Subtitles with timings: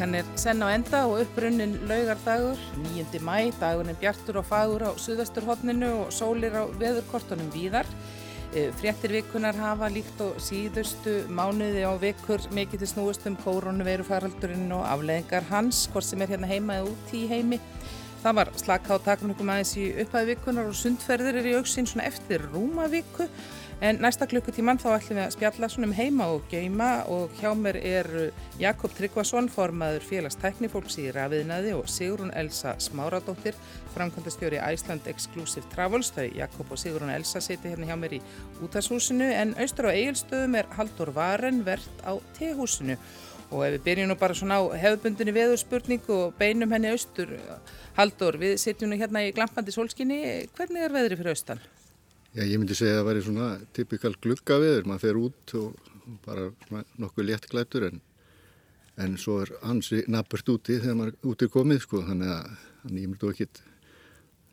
[0.00, 3.18] Vikan er senn á enda og upprunnin laugardagur, 9.
[3.20, 7.84] mæ, dagurinn bjartur og fagur á suðvesturhóttninu og sólir á veðurkortunum víðar.
[8.56, 14.08] Eh, fréttir vikunar hafa líkt og síðustu mánuði á vikur mikið til snúist um kórunveru
[14.08, 17.60] faraldurinn og afleðingar hans, hvort sem er hérna heima eða út í heimi.
[18.24, 22.08] Það var slaka á takningum aðeins í upphæðu vikunar og sundferðir er í auksinn svona
[22.08, 23.28] eftir rúmaviku.
[23.80, 27.54] En næsta klukkutíman þá ætlum við að spjalla svona um heima og geima og hjá
[27.56, 28.08] mér er
[28.60, 33.56] Jakob Tryggvason, formaður félagstæknifólks í Rafiðnaði og Sigrun Elsa Smáradóttir,
[33.94, 36.12] framkvæmdastjóri Iceland Exclusive Travels.
[36.12, 38.20] Þau Jakob og Sigrun Elsa seti hérna hjá mér í
[38.60, 43.00] útashúsinu en austur á eigilstöðum er Haldur Varen verðt á tehúsinu.
[43.48, 47.32] Og ef við byrjum nú bara svona á hefðbundinni veðurspurningu og beinum henni austur,
[47.96, 51.70] Haldur, við setjum nú hérna í glampandi solskinni, hvernig er veðri fyrir austan?
[52.30, 55.88] Já, ég myndi segja að það væri svona typikal gluggaviður, maður fer út og
[56.22, 56.44] bara
[57.02, 57.98] nokkuð léttklættur en,
[59.02, 62.52] en svo er hansi nabburt úti þegar maður út er komið sko, þannig að
[62.84, 63.48] þannig ég myndi ekki,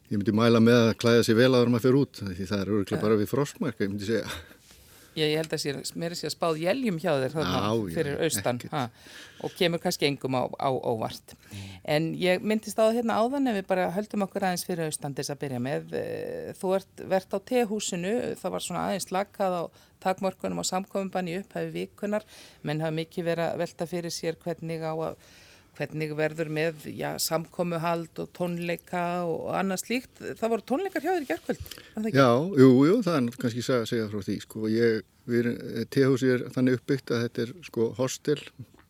[0.09, 2.73] ég myndi mæla með að klæða sér vel að maður fer út, því það er
[2.73, 4.37] öruglega bara við frostmarka, ég myndi segja.
[5.17, 8.19] Ég, ég held að sér, mér er sér spáð jæljum hjá þér þarna Já, fyrir
[8.27, 8.83] austan ha,
[9.41, 11.33] og kemur kannski engum á, á óvart.
[11.89, 15.15] En ég myndist á það hérna áðan ef við bara höldum okkur aðeins fyrir austan
[15.17, 15.95] þess að byrja með.
[15.97, 19.63] Eh, Þú ert verðt á tehúsinu, það var svona aðeins lakað á
[20.05, 22.25] takmörkunum og samkominbann í upphæfi vikunar,
[22.61, 25.17] menn hafa mikið verið að velta fyrir sér hvernig á að
[25.77, 30.23] hvernig verður með já, samkomuhald og tónleika og annað slíkt.
[30.39, 32.17] Það voru tónleikar hjá þér í ekki?
[32.17, 32.31] Já,
[32.63, 34.65] jú, jú, það er kannski að segja frá því, sko,
[35.27, 35.53] við,
[35.93, 38.39] tehúsi er þannig uppbyggt að þetta er sko hostel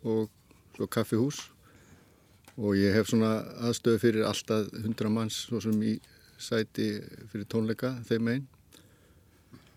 [0.08, 0.28] og
[0.78, 1.40] svo kaffihús
[2.58, 5.98] og ég hef svona aðstöðu fyrir alltaf 100 manns svo sem í
[6.42, 6.92] sæti
[7.32, 8.46] fyrir tónleika þeim einn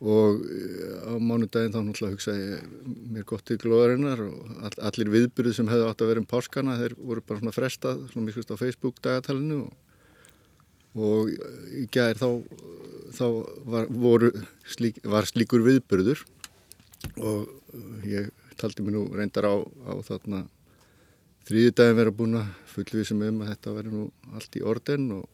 [0.01, 5.13] og eh, á mánudaginn þá náttúrulega hugsaði ég mér gott til glóðarinnar og all, allir
[5.13, 8.53] viðbyrðu sem hefðu átt að vera um páskana þeir voru bara svona frestað svona miskust
[8.53, 9.75] á Facebook dagatalinu og,
[10.97, 11.33] og
[11.77, 12.31] í gær þá,
[13.13, 13.27] þá
[13.75, 14.33] var, voru,
[14.65, 16.25] slík, var slíkur viðbyrður
[17.21, 17.51] og
[18.09, 20.47] ég taldi mér nú reyndar á, á þarna
[21.49, 25.29] þrýðudaginn vera búin að fullvísum um að þetta veri nú allt í orden og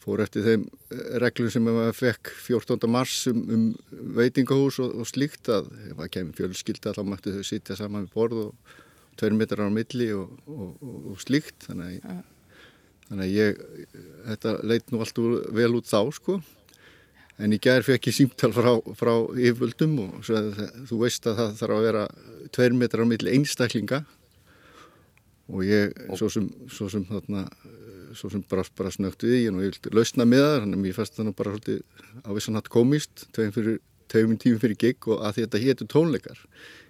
[0.00, 2.86] fór eftir þeim eh, reglum sem maður fekk 14.
[2.90, 3.64] mars um, um
[4.16, 8.14] veitingahús og, og slíkt að ef það kemur fjölskylda þá mættu þau sitja saman við
[8.16, 8.78] borð og
[9.20, 11.66] tveir metrar á milli og, og, og, og slíkt.
[11.66, 12.22] Þannig að, ég,
[13.08, 13.60] þannig að ég
[14.30, 15.20] þetta leit nú allt
[15.60, 16.40] vel út þá sko.
[17.40, 20.40] En í gær fekk ég símtal frá, frá yfirvöldum og svo,
[20.88, 22.06] þú veist að það þarf að vera
[22.52, 24.02] tveir metrar á milli einstaklinga.
[25.50, 27.46] Og ég svo sem, svo sem þarna
[28.16, 30.84] svo sem bara, bara snögt við ég og ég vildi lausna með það þannig að
[30.84, 31.80] mér fannst það nú bara svolítið
[32.26, 33.26] á vissan hatt komist
[34.10, 36.44] tveim tímum fyrir gig og að þetta hétu tónleikar.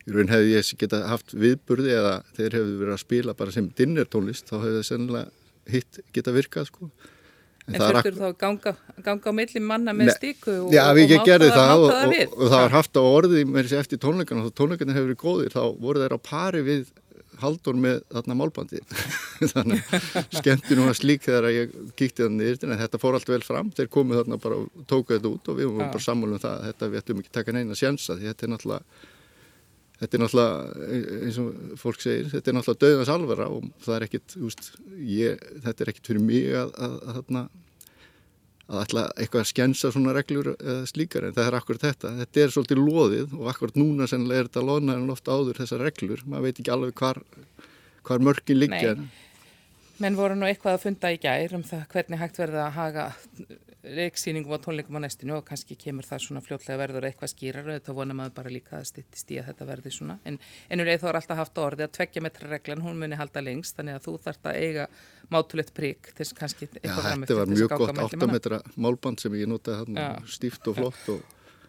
[0.09, 3.69] Í raun hefði ég geta haft viðburði eða þeir hefðu verið að spila bara sem
[3.77, 6.89] dinner tónlist þá hefði það sennilega hitt geta virkað sko.
[7.69, 8.73] En er þurftur þá ganga,
[9.05, 12.07] ganga á milli manna með stíku og, Já, við og gerði það og, máta það
[12.07, 12.33] og, við?
[12.33, 15.55] og það var haft á orði með þessi eftir tónleikana og tónleikarnir hefur verið góðir
[15.55, 16.89] þá voru þeir á pari við
[17.45, 18.83] haldur með þarna málbandi
[19.53, 19.95] þannig
[20.39, 23.43] skemmti nú að slík þegar að ég kíkti þannig yfir en þetta fór allt vel
[23.47, 25.93] fram, þeir komu þarna bara og tóku þetta út og við vorum Já.
[25.95, 29.09] bara sammálum það að þetta við ættum ekki taka neina sjensa því þetta er náttúrulega
[30.01, 34.07] þetta er náttúrulega eins og fólk segir, þetta er náttúrulega döðans alvara og það er
[34.07, 34.71] ekkit, úst,
[35.05, 37.51] ég, þetta er ekkit fyrir mig að, að, að, að,
[38.71, 42.13] að ætla eitthvað að skjensa svona reglur eða slíkar en það er akkurat þetta.
[42.21, 46.23] Þetta er svolítið loðið og akkurat núna sennilega er þetta loðnaðin ofta áður þessar reglur.
[46.27, 47.23] Maður veit ekki alveg hvar,
[48.07, 48.95] hvar mörkin liggja.
[50.01, 53.11] Menn voru nú eitthvað að funda í gær um það hvernig hægt verða að haga
[53.81, 57.77] reiksýningum og tónleikum á næstinu og kannski kemur það svona fljótlega verður eitthvað skýrar og
[57.79, 60.19] þetta vona maður bara líka að styttist í að þetta verði svona.
[60.29, 60.37] En
[60.69, 60.91] ennur
[65.31, 68.33] orði mátulegt prík þess kannski eitthvað fram þetta var mjög gott 8 áttametra.
[68.33, 70.27] metra málband sem ég notaði hann Já.
[70.27, 71.21] stíft og flott og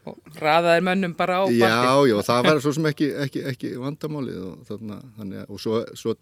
[0.03, 2.09] Og raðaðir mönnum bara á Já, bandið.
[2.09, 6.15] já, það var svo sem ekki, ekki, ekki vandamálið og, þannig, að- og svo, svo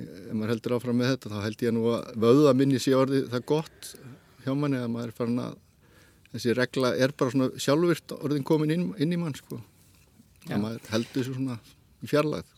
[0.00, 3.28] ef maður heldur áfram með þetta þá held ég nú að vöða minni sé orðið
[3.28, 3.90] það gott
[4.46, 5.58] hjá manni að maður er farin að
[6.32, 9.60] þessi regla er bara svona sjálfvirt orðin komin inn, inn í mann sko.
[10.48, 10.56] Já.
[10.56, 11.58] að maður heldur svo svona
[12.02, 12.48] í fjarlæð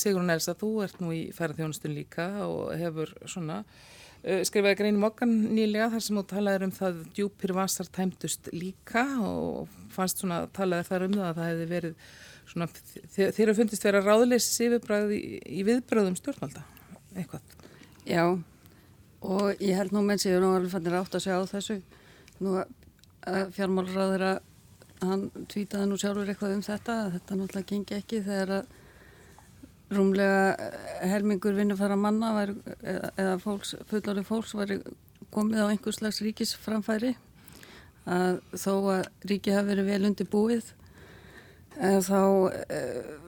[0.00, 5.30] Sigrun Elsa, þú ert nú í ferðarþjónustun líka og hefur svona uh, skrifaði greinum okkar
[5.30, 10.90] nýlega þar sem þú talaðir um það djúpir vasar tæmdust líka og fannst svona talaðir
[10.90, 12.02] þar um það að það hefði verið
[12.48, 12.68] svona,
[13.14, 15.22] þér hefur fundist vera ráðleysis yfirbræð í,
[15.60, 16.64] í viðbröðum stjórnvalda,
[17.14, 17.56] eitthvað.
[18.08, 18.24] Já,
[19.20, 21.80] og ég held nú menn séu nú alveg fannir átt að segja á þessu.
[22.40, 22.54] Nú
[23.28, 24.38] að fjármálraður að
[25.04, 28.76] hann tvítaði nú sjálfur eitthvað um þetta, að þetta náttúrulega gengi ekki þegar að
[29.94, 34.74] rúmlega eh, helmingur vinnufæra manna var, eða, eða fólks, fullorði fólks var
[35.34, 37.14] komið á einhvers slags ríkisframfæri
[38.08, 40.72] að þó að ríki hafi verið vel undir búið
[41.80, 42.20] eh, þá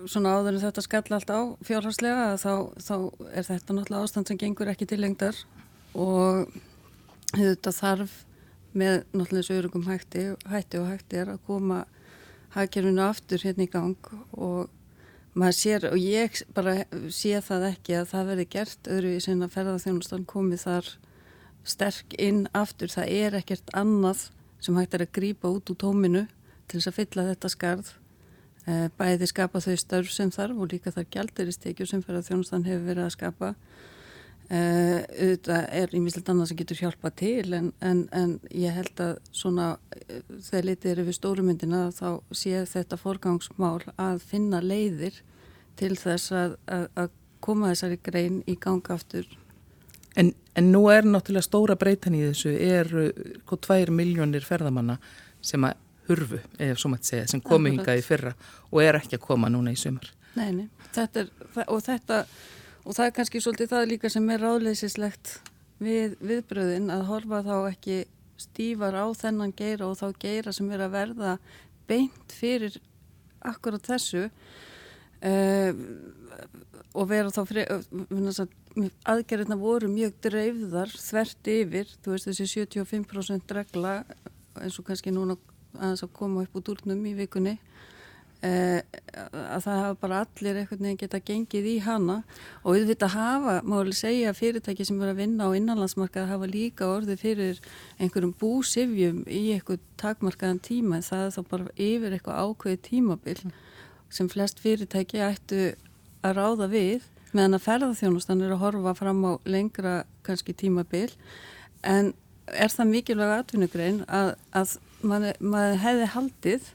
[0.08, 2.96] svona áður en þetta skall allt á fjárhagslega þá, þá
[3.30, 5.36] er þetta náttúrulega ástand sem gengur ekki til lengdar
[5.94, 6.50] og
[7.36, 8.18] þetta þarf
[8.72, 11.84] með náttúrulega þessu örugum hætti, hætti og hætti er að koma
[12.54, 14.70] hagkerfinu aftur hérna í gang og
[15.38, 16.80] maður sér og ég bara
[17.12, 20.90] sé það ekki að það verði gert öðru í sinna ferðarþjónustan komið þar
[21.66, 24.28] sterk inn aftur, það er ekkert annað
[24.60, 26.26] sem hægt er að grýpa út úr tóminu
[26.68, 27.92] til þess að fylla þetta skarð.
[28.68, 33.06] Eh, bæði skapa þau störf sem þarf og líka þar gælduristekjur sem ferðarþjónustan hefur verið
[33.06, 33.54] að skapa
[34.50, 39.12] Uh, auðvitað er ímislegt annað sem getur hjálpa til en, en, en ég held að
[39.30, 45.20] svona uh, þegar litið eru við stórumyndina þá sé þetta forgangsmál að finna leiðir
[45.78, 47.14] til þess að, að, að
[47.46, 49.30] koma þessari grein í ganga aftur.
[50.18, 52.90] En, en nú er náttúrulega stóra breytan í þessu er
[53.46, 54.98] hvað tvær miljónir ferðamanna
[55.38, 55.78] sem að
[56.10, 58.34] hurfu, eða svo maður segja, sem komi hingað í fyrra
[58.70, 60.10] og er ekki að koma núna í sumar.
[60.34, 61.36] Neini, þetta er,
[61.66, 62.24] og þetta
[62.84, 65.34] og það er kannski svolítið það líka sem er ráðleysislegt
[65.80, 67.98] við viðbröðin að horfa þá ekki
[68.40, 71.34] stífar á þennan geira og þá geira sem er að verða
[71.88, 72.78] beint fyrir
[73.44, 75.72] akkurat þessu uh,
[76.94, 77.42] og vera þá
[79.10, 83.94] aðgerðina voru mjög dreifðar þvert yfir, þú veist þessi 75% regla
[84.60, 85.36] eins og kannski núna
[85.78, 87.58] að koma upp úr durnum í vikunni
[88.40, 92.16] að það hafa bara allir einhvern veginn geta gengið í hana.
[92.62, 97.20] Og auðvitað hafa, máli segja fyrirtæki sem verður að vinna á innanlandsmarkað hafa líka orðið
[97.24, 97.60] fyrir
[98.00, 100.98] einhverjum búsifjum í eitthvað takmarkaðan tíma.
[100.98, 103.54] En það er þá bara yfir eitthvað ákveði tímabil mm.
[104.08, 105.62] sem flest fyrirtæki ættu
[106.24, 109.94] að ráða við meðan að ferðarþjónustan er að horfa fram á lengra
[110.26, 111.10] kannski tímabil.
[111.86, 112.12] En
[112.50, 116.70] er það mikilvæg atvinnugrein að, að maður hefði haldið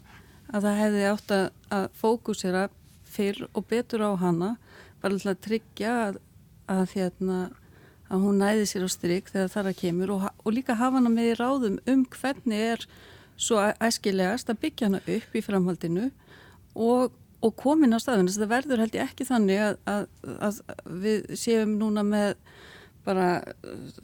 [0.55, 2.63] að það hefði átt að, að fókusera
[3.15, 4.55] fyrr og betur á hana
[5.01, 6.21] bara til að tryggja að,
[6.71, 7.39] að, hérna,
[8.09, 10.99] að hún næði sér á stryk þegar það er að kemur og, og líka hafa
[10.99, 12.87] hana með í ráðum um hvernig er
[13.35, 16.07] svo æskilegast að byggja hana upp í framhaldinu
[16.75, 17.11] og,
[17.43, 18.31] og komin á staðinu.
[18.31, 20.61] Þetta verður held ég ekki þannig að
[21.03, 22.37] við séum núna með
[23.05, 23.27] bara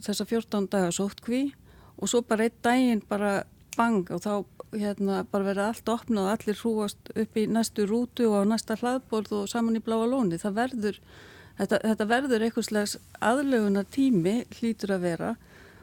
[0.04, 1.46] þessa 14 dagar sóttkví
[1.96, 3.40] og svo bara einn daginn bara
[3.76, 4.34] bang og þá
[4.72, 8.76] hérna bara verið allt opnað og allir hrúast upp í næstu rútu og á næsta
[8.80, 10.40] hlaðborð og saman í bláa lóni.
[10.40, 11.00] Það verður,
[11.60, 15.32] þetta, þetta verður eitthvað slags aðlögunar tími hlýtur að vera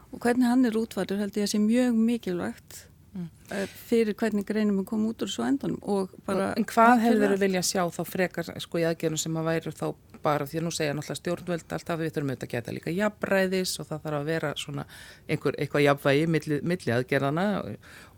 [0.10, 2.84] og hvernig hann er útvarður held ég að sé mjög mikilvægt
[3.14, 3.28] mm.
[3.50, 6.52] Eh, fyrir hvernig greinum að koma út úr svo endanum og bara...
[6.58, 9.88] En hvað hefur þau vilja sjá þá frekar sko í aðgerðum sem að væri þá
[10.24, 13.74] bara því að nú segja náttúrulega stjórnvöld alltaf við þurfum auðvitað að geta líka jafnræðis
[13.80, 14.86] og það þarf að vera svona
[15.28, 17.46] einhver, eitthvað jafnvægi milli, milli aðgerðana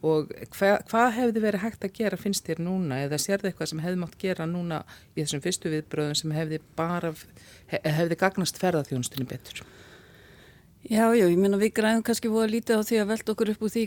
[0.02, 3.72] og hva, hvað hefði verið hægt að gera finnst þér núna eða sér þið eitthvað
[3.74, 4.82] sem hefði mátt gera núna
[5.14, 7.14] í þessum fyrstu viðbröðum sem hefði bara
[7.72, 9.64] hefði gagnast ferðarþjónustunni betur?
[10.90, 13.66] Já, já, ég minna við græðum kannski voru lítið á því að velta okkur upp
[13.68, 13.84] úr því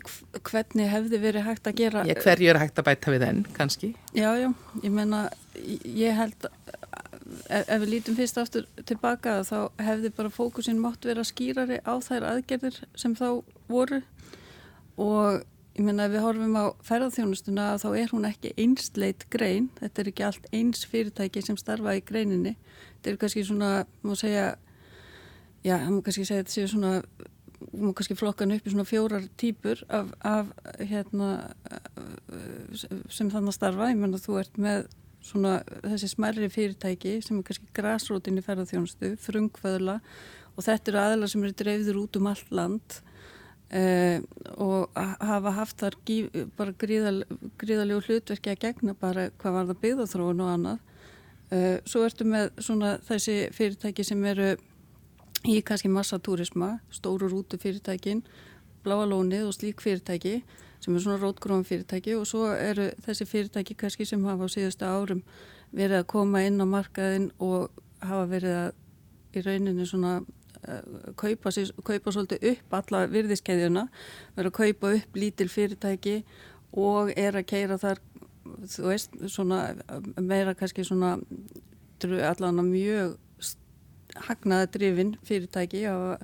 [0.47, 3.91] hvernig hefði verið hægt að gera Já, hverju er hægt að bæta við enn, kannski?
[4.15, 4.47] Já, já,
[4.85, 5.25] ég minna
[5.83, 6.47] ég held
[7.49, 11.95] ef, ef við lítum fyrst aftur tilbaka þá hefði bara fókusin mátt vera skýrari á
[12.05, 14.03] þær aðgerðir sem þá voru.
[15.01, 15.43] Og
[15.75, 20.11] ég menna ef við horfum á ferðarþjónustuna þá er hún ekki einsleit grein, þetta er
[20.13, 22.55] ekki allt eins fyrirtæki sem starfa í greininni.
[22.99, 23.71] Þetta er kannski svona,
[24.05, 24.53] má segja
[25.65, 26.99] já, það má kannski segja þetta séu svona
[27.73, 31.31] má kannski flokkan upp í svona fjórar típur af, af hérna
[33.09, 34.87] sem þannig að starfa, ég menna þú ert með
[35.25, 39.99] svona þessi smærri fyrirtæki sem er kannski græsrótin í ferðarþjónustu, frungföðla
[40.55, 42.99] og þetta eru aðlar sem eru dreifður út um allt land
[43.75, 44.21] eh,
[44.61, 46.29] og hafa haft þar gíf,
[46.59, 47.17] bara gríðal,
[47.61, 50.83] gríðalegu hlutverki að gegna bara hvað var það byggðarþróun og annað.
[51.55, 54.53] Eh, svo ertu með svona þessi fyrirtæki sem eru
[55.49, 58.23] í kannski massatúrisma, stóru rútu fyrirtækin,
[58.85, 60.43] bláalónið og slík fyrirtæki
[60.85, 64.85] sem er svona rótgróðum fyrirtæki og svo eru þessi fyrirtæki kannski sem hafa á síðustu
[64.85, 65.23] árum
[65.73, 67.71] verið að koma inn á markaðin og
[68.05, 68.73] hafa verið að
[69.35, 71.53] í rauninni svona uh, kaupa,
[71.87, 73.87] kaupa svolítið upp alla virðiskeiðjuna,
[74.37, 76.17] verið að kaupa upp lítil fyrirtæki
[76.85, 78.03] og er að keira þar,
[78.69, 79.61] þú veist, svona
[80.21, 81.17] meira kannski svona
[82.05, 83.17] allan að mjög
[84.29, 86.21] hagnaða drifin fyrirtæki og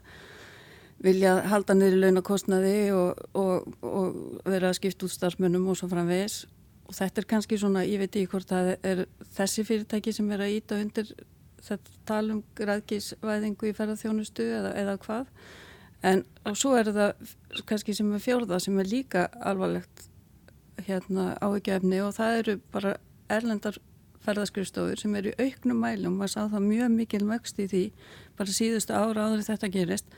[1.05, 6.45] vilja halda niður launakostnaði og, og, og vera að skipta út starfmönnum og svo framvegis.
[6.91, 9.05] Og þetta er kannski svona, ég veit ekki hvort það er
[9.37, 11.13] þessi fyrirtæki sem er að íta undir
[11.61, 15.29] þetta talum græðkísvæðingu í ferðarþjónustu eða, eða hvað.
[16.11, 16.25] En
[16.57, 17.35] svo er það
[17.69, 20.09] kannski sem er fjórða sem er líka alvarlegt
[20.87, 22.97] hérna áhugjefni og það eru bara
[23.31, 23.77] erlendar
[24.25, 27.85] ferðarskrifstofur sem eru auknum mælum maður sá það mjög mikil vöxt í því
[28.39, 30.17] bara síðustu ára áður þetta gerist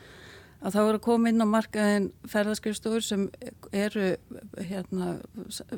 [0.62, 3.26] að það voru að koma inn á markaðin ferðarskrifstofur sem
[3.74, 4.12] eru
[4.68, 5.16] hérna,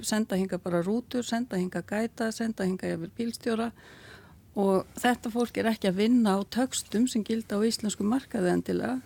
[0.04, 3.70] senda hinga bara rútur, senda hinga gæta, senda hinga yfir bílstjóra.
[4.60, 9.00] Og þetta fólk er ekki að vinna á tökstum sem gilda á íslensku markaði endilega.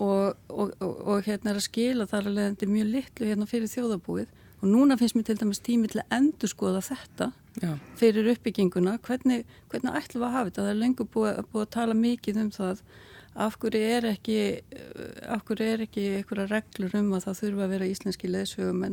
[0.00, 3.68] Og, og, og, og hérna er að skila þar að leiðandi mjög litlu hérna fyrir
[3.68, 7.28] þjóðabúið og núna finnst mér til dæmis tími til að endur skoða þetta
[7.60, 7.74] Já.
[8.00, 8.96] fyrir uppbygginguna.
[9.04, 10.62] Hvernig, hvernig ætlum við að hafa þetta?
[10.62, 12.82] Það er lengur búið, búið að tala mikið um það
[13.34, 14.38] af hverju er ekki
[15.30, 18.86] af hverju er ekki einhverja reglur um að það þurfa að vera íslenski leðsögum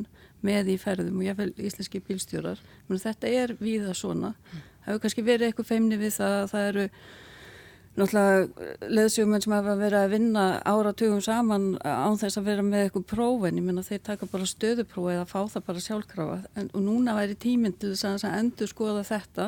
[0.45, 2.59] með í ferðum og vel íslenski bílstjórar?
[2.87, 4.33] Men þetta er víða svona.
[4.33, 4.67] Mm.
[4.83, 6.89] það hefur kannski verið eitthvað feimni við það að það eru
[7.97, 13.07] náttúrulega leðsögum sem hafa verið að vinna áratugum saman án þess að vera með eitthvað
[13.09, 16.37] prófin, ég menna þeir taka bara stöðuprófi eða fá það bara sjálfkrafa.
[16.53, 19.47] En, og núna væri tíminn til þess að endur skoða þetta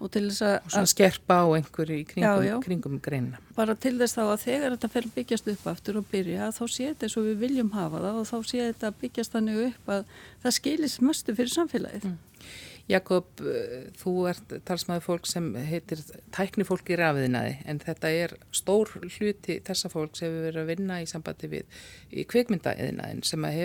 [0.00, 0.88] og til þess að...
[0.90, 2.56] Skerpa á einhverju í kringum, já, já.
[2.64, 3.40] kringum greina.
[3.56, 6.88] Bara til þess þá að þegar þetta fer byggjast upp aftur og byrja þá sé
[6.88, 10.18] þetta eins og við viljum hafa það og þá sé þetta byggjast þannig upp að
[10.42, 12.10] það skilis möstu fyrir samfélagið.
[12.10, 12.18] Mm.
[12.90, 16.00] Jakob, eh, þú ert talsmaður fólk sem heitir
[16.34, 20.98] tæknifólk í rafiðinaði en þetta er stór hluti þessa fólk sem hefur verið að vinna
[21.02, 23.58] í sambandi við í kveikmyndaðinaðin sem að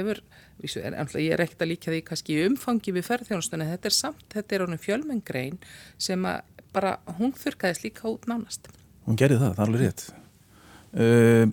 [0.64, 4.28] hefur, er, ég er ekkert að líka því kannski umfangi við ferðjónustunni, þetta er samt,
[4.34, 5.58] þetta er honum fjölmengrein
[5.98, 6.44] sem að
[6.76, 8.70] bara hún þurkaðist líka út nánast.
[9.06, 10.06] Hún gerði það, það er alveg rétt.
[10.96, 11.50] Uh,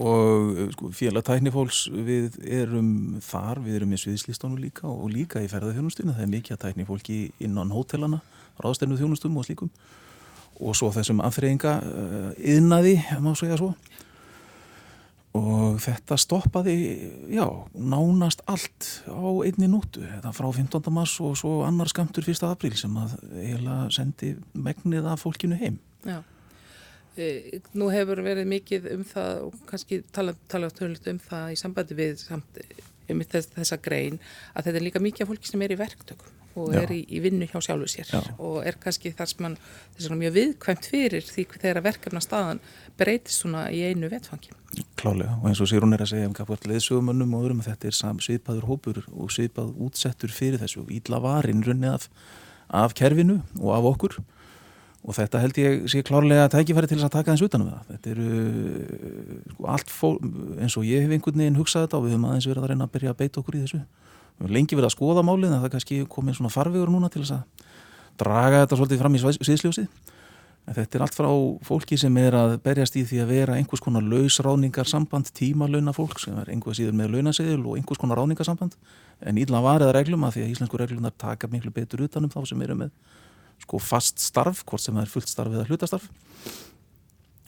[0.00, 5.50] og sko, félag tæknifólks við erum þar, við erum í sviðslístónu líka og líka í
[5.52, 8.22] ferðarþjónustunum það er mikið að tæknifólki innan hótelana
[8.64, 9.72] ráðstæðinu þjónustum og slíkum
[10.64, 13.74] og svo þessum afþreyinga uh, yðnaði, má segja svo
[15.38, 16.78] og þetta stoppaði
[17.32, 20.90] já, nánast allt á einni nótu, þetta frá 15.
[20.94, 22.42] mars og svo annar skamtur 1.
[22.48, 26.20] april sem að heila sendi megnið af fólkinu heim Já
[27.18, 31.56] Eh, nú hefur verið mikið um það og kannski tala, tala tölult um það í
[31.58, 32.60] sambandi við samt,
[33.10, 34.20] um þess, þessa grein
[34.52, 36.80] að þetta er líka mikið af fólki sem er í verktökum og Já.
[36.82, 38.20] er í, í vinnu hjá sjálfu sér Já.
[38.36, 39.58] og er kannski þar sem mann
[39.96, 42.62] þess að mjög viðkvæmt fyrir því þegar verkefna staðan
[43.00, 44.54] breytist svona í einu vetfangi.
[45.00, 47.90] Klálega og eins og Sýrún er að segja um kapvart leðsögumönnum og öðrum að þetta
[47.90, 52.10] er svipaður hópur og svipað útsettur fyrir þessu ídla varin runni af,
[52.68, 54.20] af kerfinu og af okkur
[55.08, 58.10] og þetta held ég sé klárlega tækifæri til þess að taka þess utanum það þetta
[58.12, 58.30] eru
[59.54, 60.16] sko, allt fól,
[60.58, 62.88] eins og ég hef einhvern veginn hugsað þetta og við höfum aðeins verið að reyna
[62.88, 63.80] að byrja að beita okkur í þessu
[64.38, 67.24] við höfum lengi verið að skoða málið en það kannski komið svona farvegur núna til
[67.24, 67.66] þess að
[68.18, 69.86] draga þetta svolítið fram í sviðsljósi
[70.68, 71.28] en þetta er allt frá
[71.64, 76.20] fólki sem er að berjast í því að vera einhvers konar lausráningar samband, tímalöuna fólk
[76.20, 78.76] sem er einhver síður með launaseðil og einhvers konar ráningarsamband
[79.24, 82.66] en ídla varðið reglum að því að íslensku reglunar taka miklu betur utanum þá sem
[82.66, 82.92] eru með
[83.64, 86.10] sko fast starf, hvort sem er fullt starf eða hlutastarf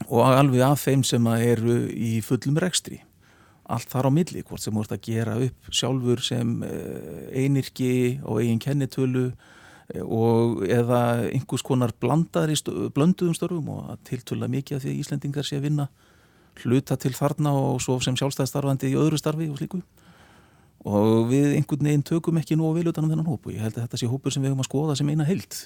[0.09, 3.03] og alveg af þeim sem eru í fullum rekstri
[3.71, 7.93] allt þar á milli, hvort sem voruð að gera upp sjálfur sem eh, einirki
[8.25, 12.59] og eigin kennitölu eh, og eða einhvers konar blandaðri
[12.97, 15.89] blönduðum störfum og að tiltöla mikið af því að Íslendingar sé að vinna
[16.65, 19.81] hluta til þarna og svo sem sjálfstæðstarfandi í öðru starfi og slíku
[20.89, 23.53] og við einhvern veginn tökum ekki nú á þennan hópu.
[23.53, 25.59] Ég held að þetta sé hópur sem við höfum að skoða sem eina heilt.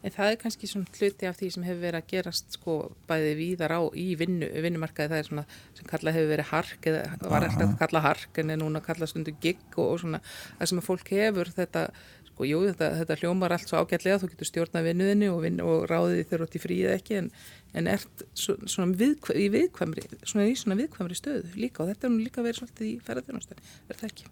[0.00, 2.76] En það er kannski svona hluti af því sem hefur verið að gerast sko
[3.08, 5.10] bæði víðar á í vinnu, vinnumarkaði.
[5.12, 5.44] Það er svona
[5.76, 8.86] sem kallað hefur verið hark eða var alltaf að kalla hark en er núna að
[8.88, 11.84] kalla stundu gig og, og svona það sem að fólk hefur þetta
[12.30, 14.22] sko jú þetta, þetta hljómar allt svo ágætlega.
[14.22, 17.30] Þú getur stjórnað vinnuðinni og, vin, og ráðið þegar þú ert í fríið ekki en,
[17.76, 21.84] en ert svona, viðkvæm, í viðkvæmri svona í svona viðkvæmri stöðu líka.
[21.84, 24.30] Og þetta er nú líka verið svolítið í ferðarþjónastöð, er það ekki?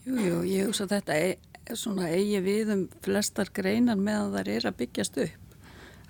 [0.00, 4.68] Jú, jú, ég hugsa þetta er svona eigi við um flestar greinar meðan þar er
[4.70, 5.56] að byggjast upp.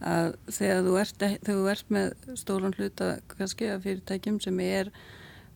[0.00, 4.92] Að þegar þú ert, þegar þú ert með stólan hluta kannski að fyrirtækjum sem er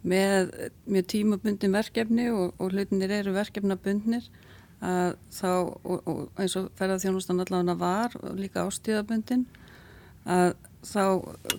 [0.05, 0.51] með
[0.85, 4.29] mjög tímabundin verkefni og, og hlutinir eru verkefnabundnir
[4.85, 9.47] að þá, og, og eins og ferðarþjónustan allavega var og líka ástíðabundin
[10.29, 10.53] að
[10.85, 11.05] þá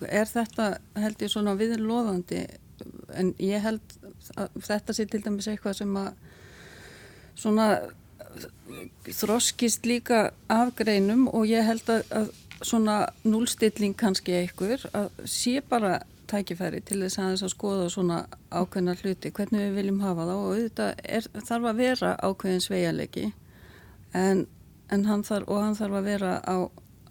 [0.06, 0.70] er þetta
[1.02, 2.44] held ég svona viðlóðandi
[3.18, 3.98] en ég held
[4.38, 6.12] að þetta sé til dæmis eitthvað sem að
[7.40, 7.68] svona
[9.06, 12.34] þroskist líka af greinum og ég held að, að
[12.66, 16.00] svona núlstilling kannski einhver að sé bara
[16.30, 20.54] tækifæri til þess að, að skoða svona ákveðna hluti, hvernig við viljum hafa það og
[20.54, 23.26] auðvitað er, þarf að vera ákveðin sveialegi
[24.16, 24.46] en,
[24.90, 26.58] en hann þarf, og hann þarf að vera á,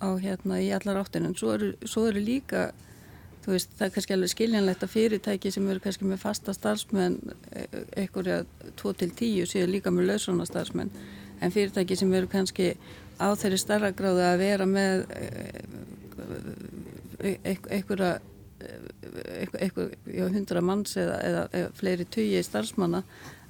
[0.02, 2.70] á hérna í allar áttin en svo eru, svo eru líka
[3.44, 7.18] þú veist, það er kannski alveg skiljanlegt að fyrirtæki sem eru kannski með fasta starfsmenn
[8.00, 8.42] einhverja
[8.80, 10.92] 2-10 séu líka með lausrona starfsmenn
[11.44, 12.72] en fyrirtæki sem eru kannski
[13.20, 15.04] á þeirri starra gráðu að vera með
[17.44, 18.14] einhverja
[19.60, 23.02] einhverja hundra manns eða, eða, eða fleiri tugi starfsmanna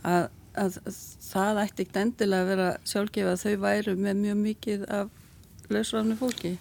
[0.04, 0.78] að, að
[1.24, 6.18] það ætti ekkert endilega að vera sjálfgefa að þau væru með mjög mikið af lausrafni
[6.18, 6.54] fólki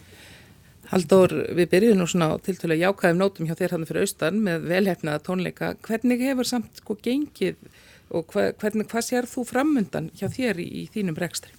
[0.93, 4.37] Haldur, við byrjum nú svona til til að jákaðum nótum hjá þér hann fyrir austan
[4.45, 5.71] með velhefnaða tónleika.
[5.87, 7.57] Hvernig hefur samt sko gengið
[8.13, 11.53] og hva, hvernig, hvað sér þú framundan hjá þér í, í þínum rekstri?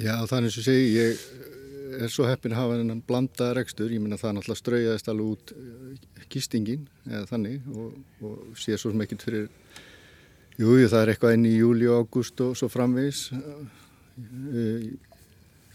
[0.00, 3.92] Já, þannig sem segi, ég er svo heppin að hafa hennan blanda rekstur.
[3.92, 5.54] Ég minna það náttúrulega straujaðist alveg út
[6.30, 9.46] gistingin eða þannig og, og sé svo smekkilt fyrir,
[10.58, 13.28] jú, það er eitthvað inn í júli og ágúst og svo framvegs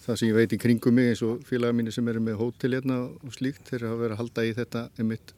[0.05, 2.77] það sem ég veit í kringum mig eins og félaga mínu sem eru með hótel
[2.77, 5.35] hérna og slíkt þeir hafa verið að halda í þetta einmitt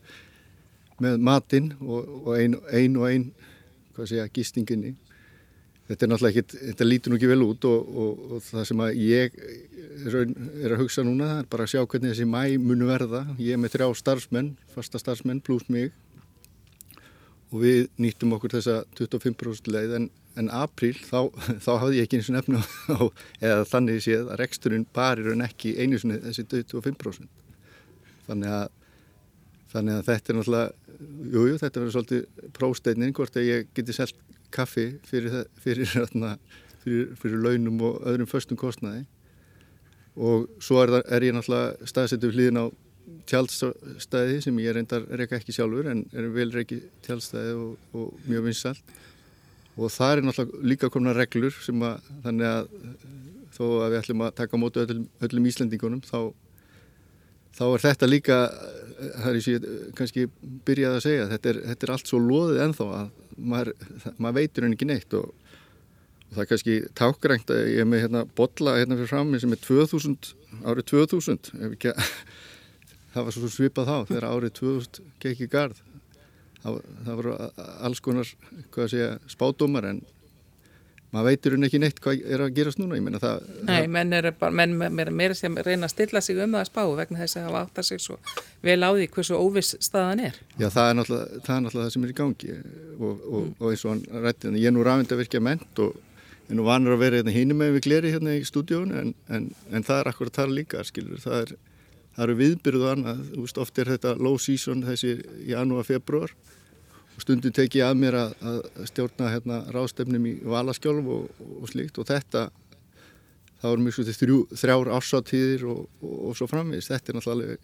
[1.04, 3.28] með matinn og, og ein, ein og ein
[3.96, 4.96] hvað segja, gistinginni
[5.88, 8.84] þetta er náttúrulega ekki, þetta lítur nú ekki vel út og, og, og það sem
[8.84, 10.18] að ég er,
[10.68, 13.24] að hugsa núna bara að sjá hvernig þessi mæ munu verða.
[13.40, 15.94] Ég er með þrjá starfsmenn, fasta starfsmenn pluss mig
[17.52, 21.30] og við nýttum okkur þessa 25% leið en en apríl þá,
[21.66, 22.98] þá hafði ég ekki eins og nefnu á,
[23.42, 27.28] eða þannig séð að reksturinn barir en ekki einu sinni þessi 25%.
[28.28, 28.66] Þannig að,
[29.74, 30.96] þannig að þetta er náttúrulega,
[31.34, 35.94] jújú, jú, þetta verður svolítið prósteinin hvort að ég geti selgt kaffi fyrir, fyrir,
[36.84, 39.06] fyrir, fyrir launum og öðrum förstum kostnaði
[40.18, 42.66] og svo er, það, er ég náttúrulega staðsettu hlýðin á
[43.30, 48.50] tjálstæði sem ég reyndar reyka ekki sjálfur en er vel reyki tjálstæði og, og mjög
[48.50, 48.98] vinsalt
[49.78, 52.70] og það er náttúrulega líka komna reglur sem að þannig að
[53.58, 56.20] þó að við ætlum að taka á mótu öllum, öllum Íslandingunum þá,
[57.58, 58.40] þá er þetta líka
[58.98, 59.68] það er ég
[59.98, 60.28] kannski
[60.68, 63.74] byrjað að segja þetta er, þetta er allt svo loðið enþá að maður,
[64.18, 68.06] maður veitur henni ekki neitt og, og það er kannski tákgrænt að ég er með
[68.06, 70.32] hérna botla hérna fyrir fram sem er 2000,
[70.66, 71.94] árið 2000 ekki,
[73.18, 75.82] það var svo svipað þá þegar árið 2000 gekk í gard
[76.64, 77.40] það, það voru
[77.88, 78.30] alls konar
[78.88, 80.06] segja, spádómar en
[81.14, 82.98] maður veitur hún ekki neitt hvað er að gerast núna.
[83.00, 83.46] Nei, það...
[83.94, 86.82] menn er bara menn er meira sem reyna að stilla sig um það að spá
[87.00, 88.18] vegna þess að hafa átt að sig svo
[88.66, 90.42] vel á því hversu óviss staðan er.
[90.58, 92.58] Já, það er náttúrulega það, er það sem er í gangi.
[92.98, 93.56] Og, og, mm.
[93.62, 96.60] og eins og hann rætti ég er nú rafend að virkja ment og ég er
[96.60, 99.88] nú vanur að vera hérna hínum með við gleri hérna í stúdíun en, en, en
[99.88, 101.56] það er akkur að tala líka skilur, það er
[102.18, 106.34] það eru viðbyrðu annað, veist, oft er þetta low season þessi janúar, februar
[107.18, 111.70] og stundum teki ég að mér að, að stjórna hérna ráðstefnum í valaskjálf og, og
[111.72, 111.98] slíkt.
[111.98, 112.48] Og þetta
[113.62, 117.58] þá erum við svo þrjár ásáttíðir og, og, og svo framvegist, þetta er náttúrulega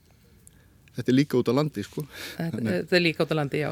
[0.93, 2.05] þetta er líka út á landi sko.
[2.37, 3.71] Þetta, þetta er líka út á landi, já.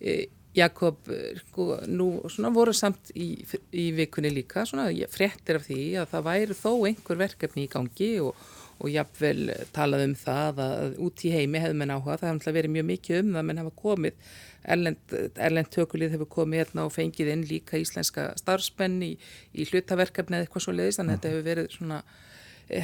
[0.00, 0.16] E,
[0.54, 1.08] Jakob,
[1.48, 3.32] sko, nú svona voru samt í,
[3.74, 8.10] í vikunni líka svona fréttir af því að það væri þó einhver verkefni í gangi
[8.22, 8.44] og
[8.78, 12.74] og jafnvel talað um það að út í heimi hefðu menn áhuga, það hefði verið
[12.74, 14.28] mjög mikið um það, menn hafa komið,
[14.74, 19.14] erlend, erlend tökulíð hefur komið hérna og fengið inn líka íslenska starfspenn í,
[19.54, 22.00] í hlutaverkefni eða eitthvað svo leiðist, þannig að þetta hefur verið svona,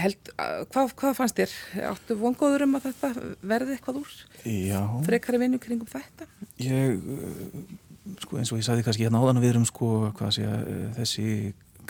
[0.04, 0.32] held,
[0.74, 1.56] hvað, hvað fannst þér?
[1.90, 3.12] Áttu vongóður um að þetta
[3.52, 4.18] verði eitthvað úr?
[4.44, 4.82] Já.
[5.08, 6.28] Frekari vinnu kringum þetta?
[6.60, 7.00] Ég,
[8.20, 10.70] sko eins og ég sagði kannski hérna áðan að við erum sko, hvað sé að
[11.00, 11.26] þessi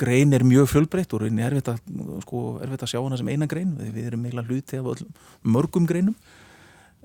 [0.00, 1.80] grein er mjög fjölbreytt og er erfitt að,
[2.24, 3.74] sko, erfitt að sjá hana sem eina grein.
[3.78, 5.04] Við, erum meila hluti af öll,
[5.44, 6.16] mörgum greinum.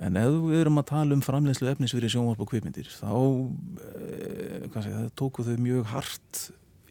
[0.04, 5.06] En ef við erum að tala um framlegslu efnisveri sjónvarp og kvipmyndir þá eh, segja,
[5.16, 6.42] tóku þau mjög hart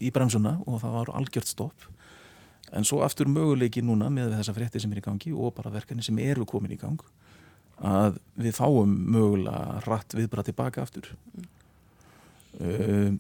[0.01, 1.89] í bremsuna og það var algjört stopp.
[2.75, 6.05] En svo aftur möguleiki núna með þessa frétti sem er í gangi og bara verkefni
[6.05, 7.03] sem eru komin í gang
[7.85, 11.11] að við fáum mögulega rætt viðbara tilbaka aftur.
[11.35, 11.51] Mm.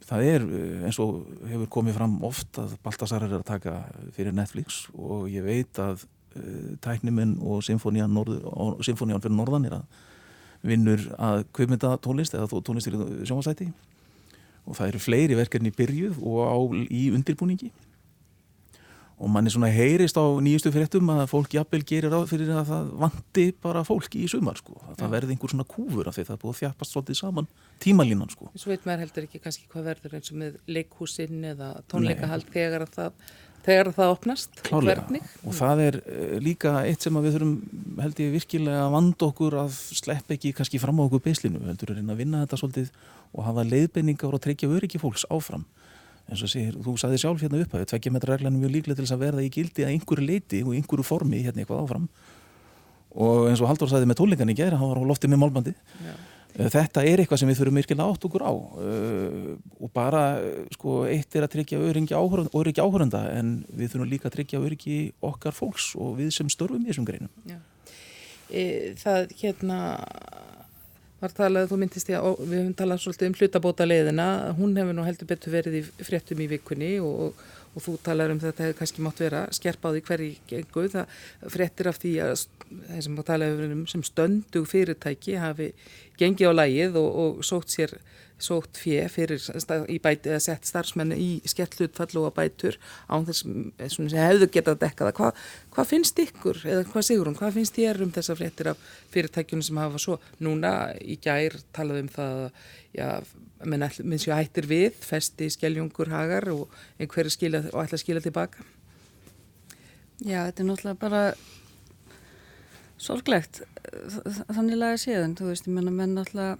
[0.06, 3.80] Það er eh, eins og hefur komið fram oft að Baltasar er að taka
[4.14, 10.04] fyrir Netflix og ég veit að uh, tækniminn og symfónían, fyrir norðan er að
[10.64, 13.68] vinnur að kvipmynda tónlist eða tónlist til sjónvarsæti
[14.64, 16.56] og það eru fleiri verkefni í byrjuð og á,
[16.88, 17.72] í undirbúningi
[19.14, 22.90] og manni svona heyrist á nýjustu fréttum að fólk jafnvel gerir á fyrir að það
[23.04, 24.74] vanti bara fólki í sumar sko.
[24.90, 27.48] að það verði einhver svona kúfur af því það er búið að þjapast svolítið saman
[27.84, 28.50] tímalínan sko.
[28.58, 32.86] Svo veit maður heldur ekki kannski hvað verður eins og með leikhúsinn eða tónleikahald þegar
[32.90, 33.22] það,
[33.68, 35.22] þegar það opnast Klálega.
[35.46, 37.54] og það er uh, líka eitt sem við þurfum
[38.02, 41.94] held ég virkilega að vanda okkur að slepp ekki kannski fram á okkur beislinu heldur
[41.94, 42.90] að vinna þetta svolítið
[43.34, 45.64] og hafa leiðbenningar og tryggja öryggi fólks áfram
[46.30, 48.98] eins og segir, þú sagði sjálf hérna upp að tveggja metra reglan er mjög líklega
[48.98, 52.06] til þess að verða í gildi að einhverju leiti og einhverju formi hérna eitthvað áfram
[53.14, 55.74] og eins og Haldur sagði með tólingan í gerð, hann var á lofti með málbandi
[55.74, 56.14] Já.
[56.54, 60.60] Eh, Þetta er eitthvað sem við þurfum virkilega átt okkur á uh, og bara uh,
[60.76, 62.14] sko, eitt er að tryggja öryggi
[62.84, 66.92] áhörunda, en við þurfum líka að tryggja öryggi okkar fólks og við sem störfum í
[66.92, 67.32] þessum greinum.
[68.54, 69.80] E, það hérna
[71.24, 74.96] var talað, þú myndist ég að við höfum talað svolítið um hlutabóta leiðina hún hefur
[74.96, 78.66] nú heldur betur verið í fréttum í vikunni og, og, og þú talar um þetta
[78.66, 79.44] hefur kannski mátt vera
[79.94, 80.86] því hverji gengu.
[80.92, 81.16] Það
[81.54, 82.34] fréttir af því að
[82.90, 85.70] þeir sem talaðu um sem stöndug fyrirtæki hafi
[86.20, 87.96] gengið á lægið og, og sótt sér
[88.44, 89.40] sótt fjö fyrir
[90.04, 92.78] bæti eða sett starfsmenni í skert hlutfall og að bætur
[93.08, 93.44] án þess
[93.96, 95.30] sem hefðu getað dekkað Hva,
[95.74, 99.66] hvað finnst ykkur eða hvað sigur hún, hvað finnst þér um þessa fréttir af fyrirtækjunum
[99.66, 100.18] sem hafa svo?
[100.44, 102.38] Núna í gær talaðu um það
[102.94, 103.08] já,
[103.64, 108.64] menn séu hættir við festi skjáljungur hagar og einhverju skila og ætla að skila tilbaka.
[110.22, 111.22] Já, þetta er náttúrulega bara
[113.00, 113.62] sorglegt
[114.54, 116.56] þannig laga séðan, þú veist, ég menna menn náttúrulega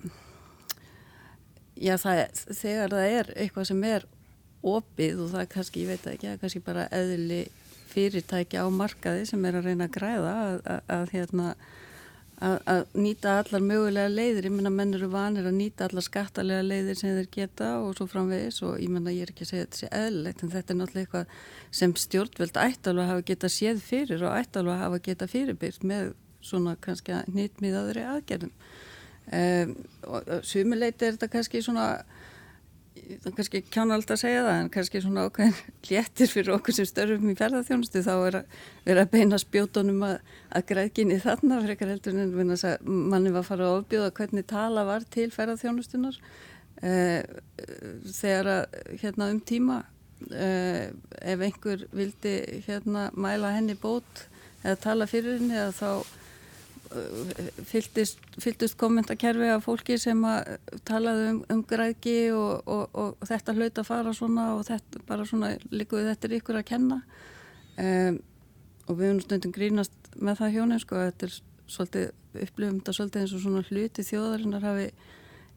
[1.76, 4.08] já, það, þegar það er eitthvað sem er
[4.64, 7.44] opið og það kannski, ég veit ekki, það kannski bara eðli
[7.94, 11.48] fyrirtæki á markaði sem er að reyna að græða að, að, að hérna
[12.44, 16.64] að, að nýta allar mögulega leiðir, ég menna menn eru vanir að nýta allar skattalega
[16.66, 19.66] leiðir sem þeir geta og svo framvegis og ég menna ég er ekki að segja
[19.66, 24.26] þetta sé eðlilegt en þetta er náttúrulega eitthvað sem stjórnveld ættalvað hafa geta séð fyrir
[24.26, 26.12] og ættalvað hafa geta fyrirbyrt með
[26.44, 28.56] svona kannski nýttmiðaðri aðgerðum
[29.32, 31.86] Um, og sumuleiti er þetta kannski svona
[32.94, 35.56] það er kannski kjánald að segja það en kannski svona ákveðin
[35.90, 40.16] léttir fyrir okkur sem störfum í ferðarþjónustu þá er að vera að beina spjótonum að,
[40.54, 42.34] að græðginni þarna fyrir ekkar heldur en
[43.10, 47.20] manni var að fara að ofbjóða hvernig tala var til ferðarþjónustunar uh,
[48.12, 49.80] þegar að hérna um tíma
[50.30, 50.84] uh,
[51.20, 52.36] ef einhver vildi
[52.68, 54.26] hérna mæla henni bót
[54.64, 56.20] eða tala fyrir henni eða þá
[57.68, 60.20] fylltist, fylltist kommentarkerfi af fólki sem
[60.88, 65.26] talaði um, um græðki og, og, og, þetta hlaut að fara svona og þetta bara
[65.28, 67.00] svona líkuði þetta er ykkur að kenna
[67.80, 68.20] um,
[68.84, 71.36] og við höfum stundum grínast með það hjónin sko þetta er
[71.74, 74.88] svolítið upplifum þetta svolítið eins og svona hluti þjóðarinnar hafi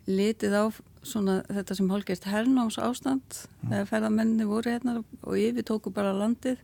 [0.08, 0.66] litið á
[1.08, 3.72] svona þetta sem hálfgeist hernáms ástand mm.
[3.72, 6.62] þegar ferðamenni voru hérna og yfir tóku bara landið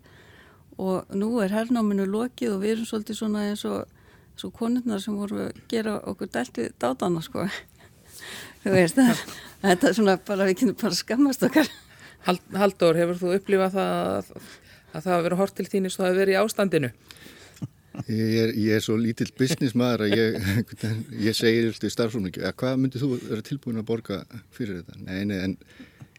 [0.81, 3.83] og nú er hernáminu lokið og við erum svolítið svona eins og
[4.39, 7.48] svo konurnar sem voru að gera okkur dælt við dátana sko
[8.63, 9.24] þú veist það
[9.63, 11.72] þetta er svona bara við kynum bara skammast okkar
[12.24, 14.30] Haldur, hefur þú upplifað það
[14.93, 16.89] að það hafa verið hort til þín eins og það hafa verið í ástandinu?
[18.10, 20.38] Ég er, ég er svo lítill business maður að ég,
[21.28, 24.22] ég segir alltaf í starfsfólkningu að hvað myndið þú vera tilbúin að borga
[24.56, 25.02] fyrir þetta?
[25.04, 25.58] Nei, nei, en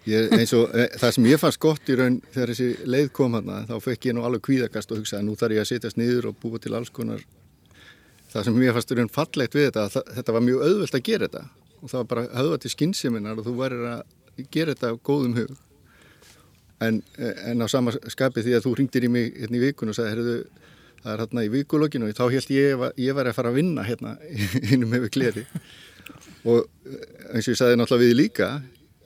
[0.07, 3.39] ég, eins og e, það sem ég fannst gott í raun þegar þessi leið kom
[3.39, 5.99] hana þá fekk ég nú alveg kvíðagast og hugsa að nú þarf ég að setjast
[5.99, 7.25] niður og búa til alls konar
[8.35, 11.29] það sem mér fannst raun fallegt við þetta að þetta var mjög auðvelt að gera
[11.29, 11.45] þetta.
[11.81, 14.03] Og það var bara höfða til skinnseminar og þú værir að
[14.57, 15.55] gera þetta á góðum hug.
[16.83, 19.97] En, en á sama skapi því að þú ringdir í mig hérna í vikun og
[19.97, 20.39] sagði, herruðu,
[21.05, 23.61] það er hérna í vikuloginu og þá held ég að ég var að fara að
[23.61, 24.17] vinna hérna
[24.75, 25.45] innum hefur gleri.
[26.45, 26.67] Og
[27.31, 28.49] eins og ég sagði náttúrulega við líka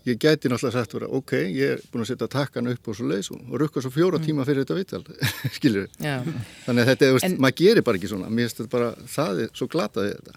[0.09, 3.07] ég gæti náttúrulega sagt vera, ok, ég er búin að setja takkan upp og svo
[3.09, 5.01] leiðs og rukka svo fjóra tíma fyrir þetta vittal,
[5.57, 8.29] skilur þannig að þetta, en, maður gerir bara ekki svona.
[8.33, 10.37] Mér finnst þetta bara, það er svo glataði þetta.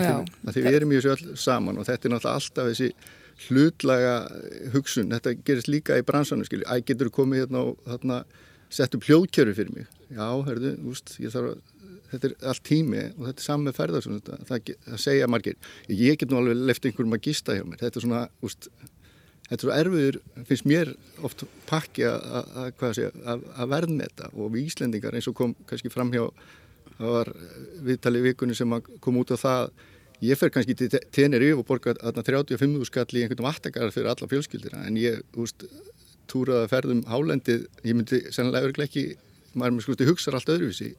[0.00, 2.92] Að því, við erum í þessu öll saman og þetta er náttúrulega alltaf þessi
[3.48, 4.14] hlutlaga
[4.74, 8.22] hugsun, þetta gerist líka í bransanum, skilur, æg getur komið hérna og þarna
[8.70, 9.88] sett upp hljóðkjöru fyrir mig?
[10.12, 11.62] Já, herðu, úst, ég þarf að
[12.10, 16.18] þetta er allt tími og þetta er saman með ferðarsum það, það segja margir ég
[16.20, 17.80] get nú alveg lefði einhverjum að gista hjá mér.
[17.82, 18.70] Þetta er svona, úst,
[19.48, 20.18] þetta er svo erfiður
[20.48, 20.94] finnst mér
[21.26, 24.32] oft pakki að verðmeta.
[24.34, 26.26] Og við Íslendingar eins og kom kannski fram hjá
[27.00, 27.32] það var
[27.86, 29.70] viðtalið vikunni sem kom út á það
[30.20, 34.28] ég fer kannski til tenir yfir og borga 35 skall í einhvern vattakar fyrir alla
[34.28, 35.64] fjölskyldina en ég úst,
[36.30, 37.64] túraði að ferðum hálendið.
[37.82, 39.14] Ég myndi sennilega ekki
[39.54, 40.92] maður með skusti hugsa allt öðruvísi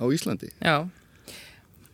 [0.00, 0.50] á Íslandi.
[0.60, 0.88] Já,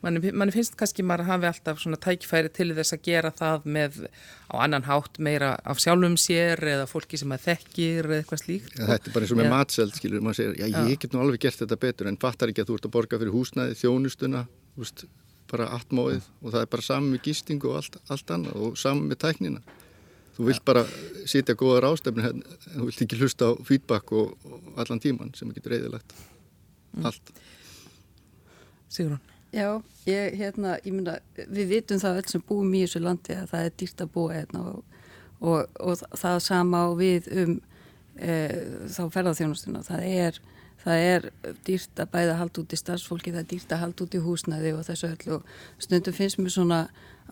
[0.03, 3.99] manni finnst kannski maður hafi alltaf svona tækifæri til þess að gera það með
[4.51, 8.73] á annan hátt meira af sjálfum sér eða fólki sem að þekkir eða eitthvað slíkt.
[8.75, 11.14] Já, þetta er bara eins og með matseld, skilur, maður segir, já, já, ég get
[11.14, 13.79] nú alveg gert þetta betur en fattar ekki að þú ert að borga fyrir húsnæði,
[13.83, 14.47] þjónustuna,
[14.83, 15.07] úst,
[15.53, 19.09] bara attmóið og það er bara saman með gistingu og allt, allt annað og saman
[19.11, 19.62] með tæknina.
[20.33, 20.83] Þú vilt bara
[21.29, 25.51] sitja góðar ástefni en þú vilt ekki hlusta á feedback og, og allan tíman sem
[25.53, 26.14] getur reyðilegt.
[26.97, 27.11] Mm.
[28.92, 29.20] Sigrun?
[29.52, 33.37] Já, ég, hérna, ég myndi að við vitum það öll sem búum í þessu landi
[33.37, 34.96] að það er dýrt að búa hérna og,
[35.40, 37.52] og, og það sama á við um
[38.16, 38.37] e,
[38.88, 39.83] þá ferðarþjónustuna.
[39.85, 40.40] Það er,
[40.85, 41.28] það er
[41.68, 44.72] dýrt að bæða halda út í starfsfólki, það er dýrt að halda út í húsnæði
[44.78, 45.52] og þessu öllu og
[45.85, 46.81] stundum finnst mér svona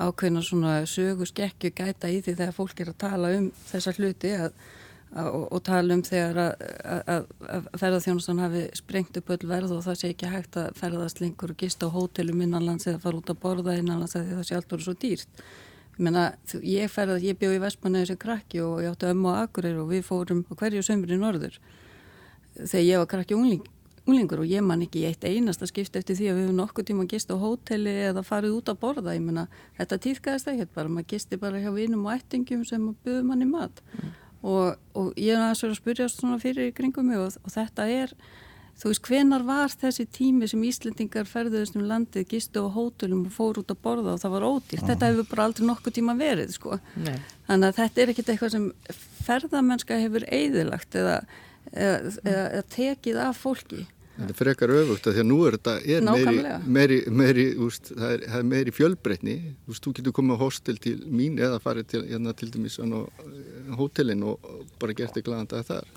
[0.00, 4.36] ákveðna svona sögu skekju gæta í því þegar fólk er að tala um þessa hluti
[4.36, 4.52] að,
[5.16, 7.24] og, og tala um þegar að,
[7.80, 11.58] ferðarþjónustan hafi sprengt upp öll verð og það sé ekki hægt að ferðast lengur og
[11.58, 14.86] gista á hótelum innanlands eða fara út að borða innanlands eða það sé allt voru
[14.86, 15.42] svo dýrt.
[16.00, 16.30] Menna,
[16.64, 19.90] ég ferðast, ég bjóð í Vestmanna þessu krakki og ég átti ömmu á Akureyri og
[19.90, 21.58] við fórum hverju sömur í norður
[22.56, 23.66] þegar ég var krakki ungling,
[24.06, 27.04] unglingur og ég man ekki eitt einasta skipt eftir því að við hefum nokkuð tíma
[27.04, 29.46] að gista á hóteli eða farið út að borða, ég menna
[29.76, 33.84] þetta týðkæðist ekkert bara, maður gisti bara hjá vinum og ættingum sem buður manni mat
[33.92, 34.16] mm.
[34.42, 38.14] Og, og ég er aðeins að spyrja svona fyrir kringum mig og, og þetta er
[38.80, 43.34] þú veist, hvenar var þessi tími sem Íslendingar ferðuðist um landið, gistu á hótelum og
[43.34, 44.86] fór út að borða og það var ódýrt.
[44.88, 46.78] Þetta hefur bara aldrei nokkuð tíma verið, sko.
[46.96, 47.18] Nei.
[47.48, 48.68] Þannig að þetta er ekkit eitthvað sem
[49.26, 51.18] ferðamennska hefur eigðilagt eða,
[51.74, 53.84] eða, eða tekið af fólki
[54.20, 56.40] Þetta er frekar öfugt að því að nú er þetta er meiri,
[56.76, 59.36] meiri, meiri úst, það, er, það er meiri fjölbreytni.
[59.64, 62.84] Þú, þú getur komið á hostel til mín eða farið til, hérna, til dæmis á
[63.78, 64.50] hótelin og
[64.82, 65.88] bara gert þig glæðan dag þar.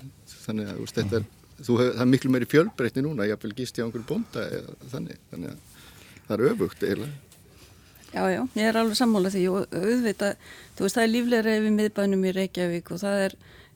[0.46, 1.28] Þannig að úst, er,
[1.60, 5.20] þú, það er miklu meiri fjölbreytni núna ég vil gist í einhverju bónda eða þannig.
[5.34, 5.84] Þannig að
[6.24, 7.20] það er öfugt eiginlega.
[8.14, 10.42] Já, já, ég er alveg sammálað því og auðvitað,
[10.78, 13.34] þú veist það er líflega reyfið miðbænum í Reykjavík og það er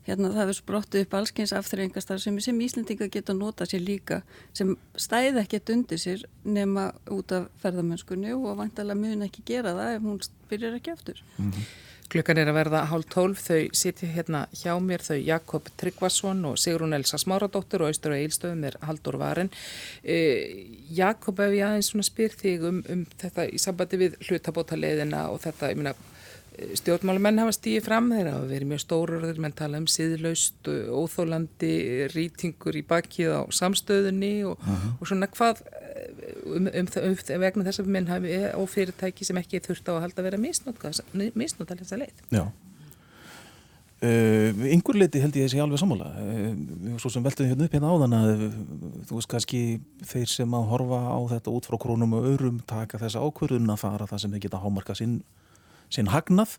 [0.08, 4.22] hérna það hefur spróttið upp allskyns afþreyingastar sem, sem Íslendinga geta nota sér líka
[4.56, 9.94] sem stæði ekkert undir sér nema út af ferðamennskunni og vantalega mun ekki gera það
[9.98, 11.22] ef hún byrjar ekki aftur.
[11.36, 11.76] Mm -hmm.
[12.08, 16.54] Klukkan er að verða hálf tólf, þau sitja hérna hjá mér, þau Jakob Tryggvason og
[16.56, 19.50] Sigrun Elsa Smáradóttur og Austur og Eilstöðum er Haldur Varin.
[20.02, 25.42] Eh, Jakob, ef ég aðeins spyr þig um, um þetta í sambandi við hlutabótaleðina og
[25.44, 25.92] þetta, ég minna,
[26.78, 31.72] stjórnmálumenn hafa stíið fram þeirra hafa verið mjög stórurður, menn tala um síðlaust, óþólandi
[32.14, 34.94] rýtingur í bakið á samstöðunni og, uh -huh.
[35.00, 35.62] og svona hvað
[36.46, 40.02] um, um, um vegna þess að menn hafi og fyrirtæki sem ekki þurft á að
[40.06, 40.84] halda að vera misnótt
[41.70, 42.24] alveg þess að leið.
[42.30, 42.46] Já.
[43.98, 46.12] Uh, einhver leiti held ég þessi alveg sammála.
[46.22, 48.52] Uh, svo sem veltum við hérna upp hérna áðan að uh,
[49.08, 49.62] þú veist kannski
[50.06, 53.80] þeir sem að horfa á þetta út frá krónum og örum taka þessa ákvörðun að
[53.82, 55.16] fara það sem þeir geta hámarka sinn
[55.94, 56.56] sinn hagnað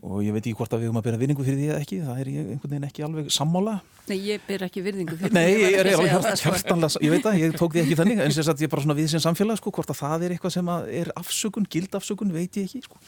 [0.00, 1.98] og ég veit ekki hvort að við höfum að byrja virðingu fyrir því eða ekki,
[2.06, 3.74] það er einhvern veginn ekki alveg sammála.
[4.08, 5.36] Nei, ég byrja ekki virðingu fyrir því.
[5.36, 7.02] Nei, ég, ég er alveg hjartanlega, sko.
[7.04, 9.10] ég veit það, ég tók því ekki þannig, en að ég er bara svona við
[9.12, 12.82] sem samfélag, sko, hvort að það er eitthvað sem er afsökun, gildafsökun, veit ég ekki,
[12.88, 13.02] sko.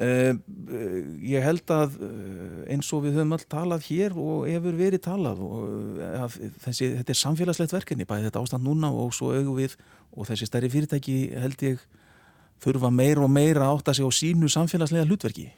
[0.00, 0.36] Uh,
[1.26, 5.42] ég held að uh, eins og við höfum all talað hér og hefur verið talað
[5.42, 9.74] og uh, þessi, þetta er samfélagslegt verkefni, bæði þetta ástand núna og svo augum við
[10.14, 11.82] og þessi stærri fyrirtæki held ég
[12.60, 15.48] þurfa meira og meira að segja á sínu samfélagslega hlutverki.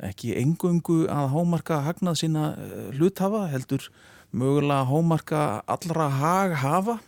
[0.00, 3.90] Ekki engungu að hámarka hagnað sína eh, hluthafa heldur
[4.32, 6.98] mögulega að hámarka allra hag hafa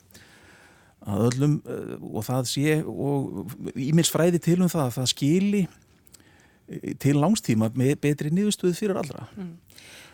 [1.02, 5.62] að öllum eh, og það sé og ímins fræði til um það að það skili
[5.64, 9.26] eh, til langstíma með betri niðurstöðu fyrir allra.
[9.36, 9.54] Mm.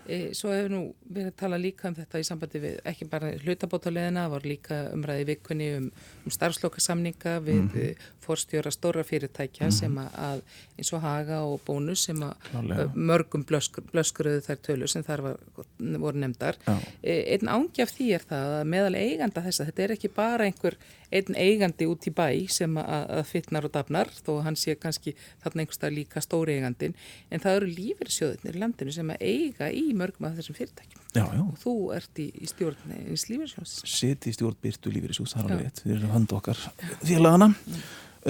[0.08, 3.32] E, svo hefur nú verið að tala líka um þetta í sambandi við ekki bara
[3.42, 5.90] hlutabótaleðina, það voru líka umræði vikunni um,
[6.24, 8.06] um starfslokasamninga við mm -hmm.
[8.24, 9.78] forstjóra stóra fyrirtækja mm -hmm.
[9.80, 10.40] sem að
[10.78, 12.90] eins og Haga og Bónus sem að Klálega.
[12.94, 15.36] mörgum blöskur, blöskuruðu þær tölur sem þar var,
[15.78, 16.56] voru nefndar.
[17.02, 20.44] E, einn ángjaf því er það að meðal eiganda þess að þetta er ekki bara
[20.44, 20.76] einhver
[21.10, 25.64] einn eigandi út í bæ sem að fytnar og dafnar þó hann sé kannski þarna
[25.64, 26.96] einhverstað líka stóri eigandin
[27.30, 31.04] en það eru lífyrsjóðunir í landinu sem að eiga í mörgum af þessum fyrirtækjum.
[31.14, 31.42] Já, já.
[31.42, 35.54] og þú ert í, í stjórn eins lífyrsjós Sitt í stjórn Byrtu lífyrsjós, það er
[35.54, 35.80] alveg rétt.
[35.86, 36.60] Við erum hand okkar
[37.00, 37.78] félagana mm.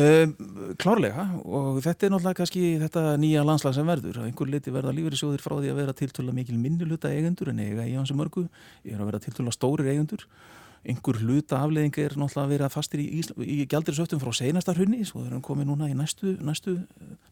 [0.02, 1.24] uh, klárlega.
[1.44, 4.20] Og þetta er náttúrulega kannski þetta nýja landslag sem verður.
[4.22, 7.88] Að einhver liti verða lífyrsjóðir frá því að vera tiltöla mikil minnuluta eigendur en eiga
[7.88, 8.46] í hansi mörgu.
[8.86, 10.28] Ég er að vera tiltöla stórir eigendur.
[10.88, 13.08] Einhver hluta afleðing er náttúrulega að vera fastir í,
[13.42, 16.76] í, gældirisöftum frá seinastarhunni svo erum við komið núna í næstu, næstu,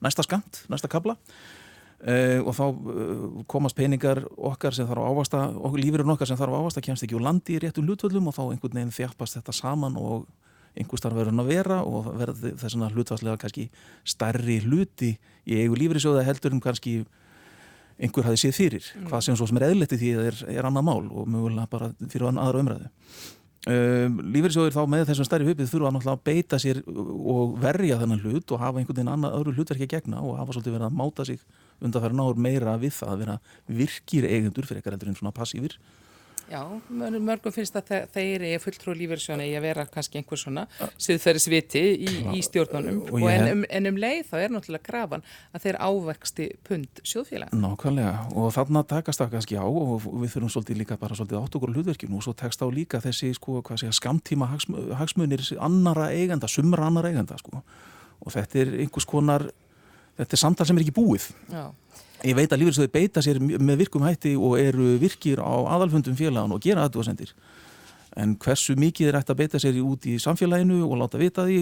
[0.03, 1.14] næsta skamt, næsta kabla
[2.07, 5.38] Uh, og þá uh, komast peningar okkar sem þarf á ávasta
[5.75, 8.42] lífurinn okkar sem þarf á ávasta kemst ekki úr landi í réttum hlutvöldum og þá
[8.45, 10.29] einhvern veginn þjálpast þetta saman og
[10.79, 13.64] einhvers þarf verður að vera og verður þess að hlutvarslega kannski
[14.07, 15.16] starri hluti
[15.51, 17.01] í eigu lífriðsjóða heldur um kannski
[17.97, 19.09] einhver hafi séð fyrir mm.
[19.11, 21.90] hvað sem svo sem er eðletti því að er, er annað mál og mögulega bara
[22.07, 22.92] fyrir aðra umræðu
[23.66, 28.21] Um, lífeyrisjóðir þá með þessum stærri hupið þurfa náttúrulega að beita sér og verja þennan
[28.23, 31.01] hlut og hafa einhvern veginn annað öðru hlutverki að gegna og hafa svolítið verið að
[31.01, 31.40] máta sig
[31.81, 35.79] fara náður meira við það að vera virkir eigendur fyrir endur en svona passífir
[36.47, 40.62] Já, mörgum finnst að þeir eru fulltrú lífeyrisjóna í að vera kannski einhver svona
[41.03, 43.01] siðferðisviti í, í stjórnunum.
[43.09, 47.03] Og, og en, um, en um leið þá er náttúrulega grafan að þeir ávexti pund
[47.03, 47.51] sjóðfélag.
[47.51, 48.15] Nákvæmlega.
[48.39, 51.75] Og þarna takast það kannski á og við þurfum svolítið líka bara svolítið átt okkur
[51.75, 54.53] hlutverkjum og svo tekst á líka þessi sko hvað segja skamtíma
[55.03, 57.65] hagsmunir annara eigenda, sumra annara eigenda sko.
[58.23, 59.51] Og þetta er einhvers konar,
[60.16, 61.29] þetta er samtal sem er ekki búið.
[61.52, 61.66] Já.
[62.24, 66.55] Ég veit að lífeyrisöður beita sér með virkum hætti og eru virkir á aðalfundum félagan
[66.57, 67.35] og gera aðdóðsendir.
[68.16, 71.59] En hversu mikið er hægt að beita sér út í samfélaginu og láta vita því,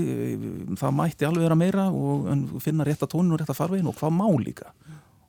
[0.78, 3.98] það mætti alveg vera meira og finna rétt að tóninu og rétt að farveginu og
[3.98, 4.70] hvað má líka.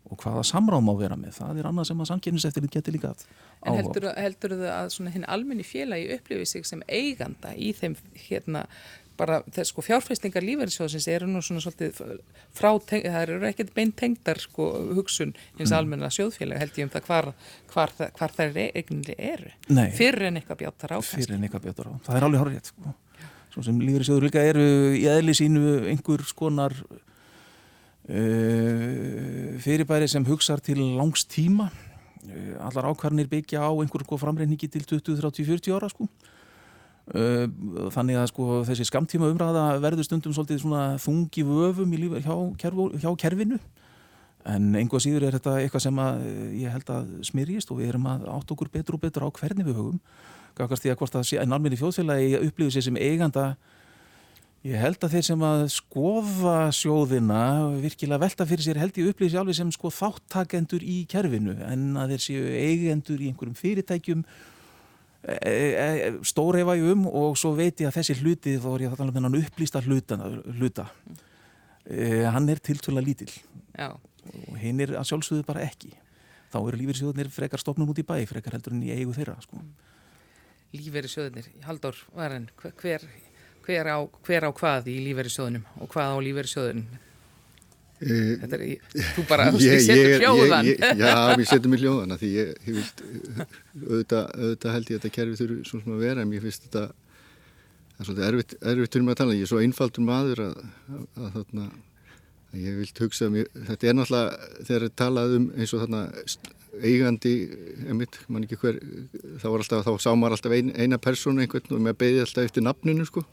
[0.05, 3.31] Og hvaða samráð má vera með, það er annað sem að samkynningseftirinn getur líka áhuga.
[3.65, 8.67] En heldur, heldur þau að hinn almenni félagi upplifið sig sem eiganda í þeim hérna
[9.17, 11.93] bara þess sko fjárfæstingar lífeyrinsjóðsins eru nú svona svolítið
[12.56, 14.63] frá, það eru ekkert beint tengdar sko
[14.97, 15.78] hugsun eins mm.
[15.78, 17.25] almenna sjóðfélag held ég um það hvar,
[17.73, 19.49] hvar, hvar þær eiginlega eru.
[19.69, 22.65] Nei, fyrir en eitthvað bjátar á fyrir en eitthvað bjátar á, það er alveg horrið
[22.71, 22.82] sko.
[23.56, 24.67] svo sem lífeyrinsjóður líka eru
[24.99, 26.99] í eðli sínu einhver skonar uh,
[29.63, 31.71] fyrirbæri sem hugsar til langs tíma.
[32.25, 36.10] Uh, allar ákvarnir byggja á einhver framreyningi til 20, 30, 40 ára sko
[37.06, 42.36] þannig að sko þessi skamtíma umræða verður stundum svolítið svona þungi vöfum í lífi hjá,
[42.98, 43.60] hjá kerfinu.
[44.46, 47.94] En einhvað síður er þetta eitthvað sem að eh, ég held að smyrjist og við
[47.94, 50.02] erum að átt okkur betur og betur á hvernig við höfum.
[50.58, 53.48] Gafkast því að hvort að en almenni fjóðfélagi upplifir sér sem eiganda
[54.65, 57.41] ég held að þeir sem að skoða sjóðina
[57.84, 61.91] virkilega velta fyrir sér held ég upplifir sér alveg sem sko þáttakendur í kerfinu en
[62.02, 64.24] að þeir séu eigendur í einhverjum fyrirtækjum
[65.25, 69.09] Stórhefa ég um og svo veit ég að þessi hluti þá er ég að tala
[69.09, 71.21] um þennan upplýsta hlutana, hluta mm.
[72.35, 73.31] hann er tiltvöla lítill
[73.73, 73.89] Já.
[73.89, 75.95] og hinn er að sjálfsögðu bara ekki
[76.53, 79.63] þá eru lífeyrissjóðunir frekar stopnum út í bæ frekar heldur en í eigu þeirra sko.
[80.75, 83.03] Lífeyrissjóðunir, Haldur Varen hver,
[83.65, 87.05] hver, á, hver á hvað í lífeyrissjóðunum og hvað á lífeyrissjóðunum Eh,
[87.95, 88.63] Þetta er,
[89.15, 90.67] þú bara, þú setur hljóðan.
[90.67, 93.03] Ég, ég, já, við setjum í hljóðan því ég, ég vilt,
[93.86, 96.65] auðvitað, auðvitað held ég að þetta kerfi þurfi svona sem að vera en ég finnst
[96.67, 96.84] þetta,
[97.95, 100.58] það er svolítið erfitt, erfitt fyrir mig að tala, ég er svo einfaldur maður að,
[100.91, 101.69] að, að þarna,
[102.51, 106.03] að ég vilt hugsa, mér, þetta er náttúrulega, þegar það talað um eins og þarna
[106.84, 107.34] eigandi,
[107.88, 108.81] einmitt, mann ekki hver,
[109.39, 112.49] þá var alltaf, þá sá maður alltaf ein, eina persónu einhvern og mér beði alltaf
[112.49, 113.23] eftir nafninu sko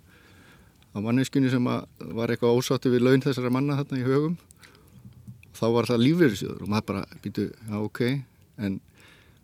[0.93, 4.37] á manneskunni sem var eitthvað ósátti við laun þessara manna þarna í högum
[5.63, 8.01] þá var það lífverðisjóður og maður bara býtu, já ok,
[8.67, 8.81] en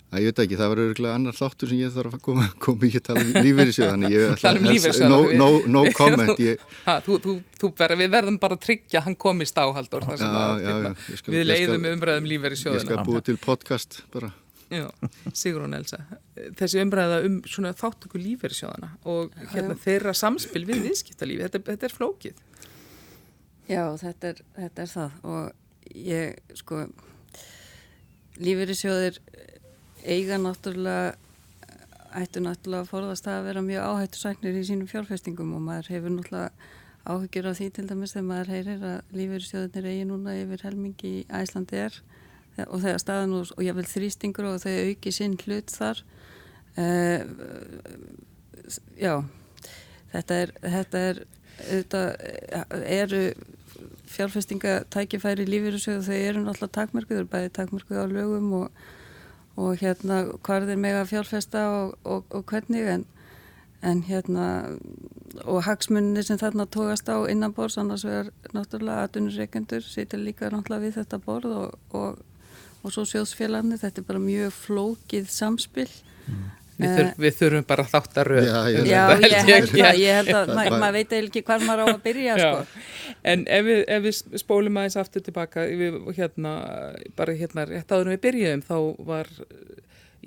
[0.09, 2.88] að ég veit ekki, það var öruglega annar þáttur sem ég þarf að koma, koma
[2.88, 6.66] ekki að tala um lífverðisjóð þannig ég ætla um að no, no, no comment ég...
[6.87, 10.64] ha, þú, þú, þú Við verðum bara að tryggja hann komist á Haldur já, að,
[10.64, 14.33] já, já, skal, við leiðum umræðum lífverðisjóðuna Ég skal búið til podcast bara.
[15.37, 16.02] Sigrun Elsa
[16.59, 21.94] þessi umræða um svona þáttöku lífverðisjóðana og hérna þeirra samspil við viðskiptalífi, þetta, þetta er
[21.94, 22.42] flókið.
[23.68, 25.57] Já, þetta er, þetta er það og
[25.94, 26.87] ég sko
[28.38, 29.18] lífeyrissjóðir
[30.05, 31.16] eiga náttúrulega
[32.18, 36.14] ættu náttúrulega að forðast að vera mjög áhættu sæknir í sínum fjárfestingum og maður hefur
[36.14, 36.51] náttúrulega
[37.09, 41.27] áhyggjur á því til dæmis þegar maður heyrir að lífeyrissjóðinir eigi núna yfir helmingi í
[41.40, 41.98] Æslandi er
[42.66, 46.03] og þegar staðan og, og vil þrýstingur og þau auki sinn hlut þar
[46.81, 47.20] uh,
[48.98, 49.14] já
[50.12, 51.22] þetta er þetta er
[51.59, 52.03] þetta
[52.87, 53.22] eru
[54.12, 58.83] fjárfestingatækifæri lífeyrisöðu þau eru náttúrulega eru bæði takmörkuð á lögum og,
[59.57, 63.05] og hérna hvað er mega fjárfesta og, og, og hvernig en,
[63.83, 64.49] en hérna
[65.45, 70.87] og hagsmunni sem þarna tókast á innan borðs annars vegar náttúrulega aðunurreikendur sýtir líka náttúrulega
[70.87, 71.57] við þetta borð
[71.93, 72.18] og
[72.95, 75.91] svo sjóðsfélagarnir, þetta er bara mjög flókið samspill.
[76.79, 78.45] Við, þurf, við þurfum bara þátt að röð.
[78.47, 81.83] Já, ég, Já, ég, held það, ég held að ma maður veit ekki hvað maður
[81.83, 82.85] á að byrja sko.
[83.33, 86.53] En ef við, ef við spólum aðeins aftur tilbaka við, hérna,
[87.18, 88.76] bara hérna rétt áður við byrjuðum þá
[89.11, 89.33] var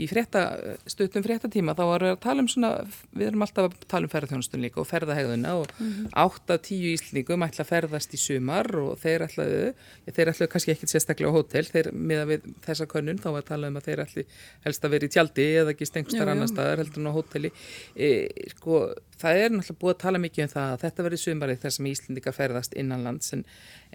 [0.01, 0.41] í frétta,
[0.89, 2.71] stuttum fréttatíma þá varum við að tala um svona,
[3.13, 6.09] við erum alltaf að tala um ferðarþjónustun líka og ferðahegðuna og mm -hmm.
[6.23, 9.61] 8-10 íslningum ætla að ferðast í sumar og þeir ætlaðu
[10.09, 13.51] þeir ætlaðu kannski ekkit sérstaklega á hótel þeir miða við þessa könnun þá var að
[13.51, 14.25] tala um að þeir ætli
[14.65, 17.51] helst að vera í tjaldi eða ekki stengstar annar staðar heldur en á hóteli
[17.95, 21.61] e, sko það er náttúrulega búið að tala mikið um það að þetta verið sumarið
[21.61, 23.43] þar sem Íslindika ferðast innanlands en,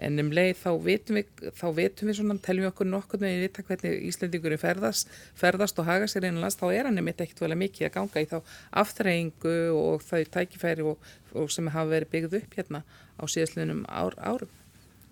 [0.07, 3.35] en um leið þá vetum við, þá vetum við svona, teljum við okkur nokkur með
[3.35, 7.43] að vita hvernig Íslindikurin ferðast, ferðast og haga sér innanlands, þá er hann einmitt ekkert
[7.45, 8.37] vel mikið að ganga í þá
[8.83, 12.83] aftreyingu og þau tækifæri og, og sem hafa verið byggð upp hérna
[13.17, 14.51] á síðastliðnum ár, árum.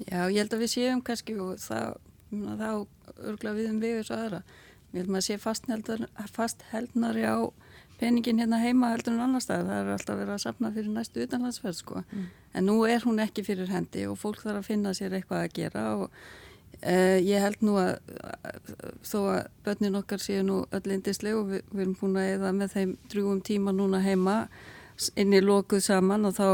[0.05, 1.95] Já, ég held að við séum kannski og þá,
[2.31, 2.69] þá
[3.23, 4.41] örgla við um við þessu aðra
[4.95, 5.35] ég held maður sé
[6.31, 7.37] fastheldnari á
[7.99, 11.23] peningin hérna heima heldur en annar stað það er alltaf verið að sapna fyrir næstu
[11.25, 12.01] utanlandsferð sko.
[12.03, 12.25] mm.
[12.53, 15.53] en nú er hún ekki fyrir hendi og fólk þarf að finna sér eitthvað að
[15.59, 17.99] gera og uh, ég held nú að,
[19.05, 22.55] þó að börnin okkar séu nú öll indisleg og við, við erum búin að eða
[22.59, 24.35] með þeim drúum tíma núna heima
[25.19, 26.47] inn í lokuð saman og þá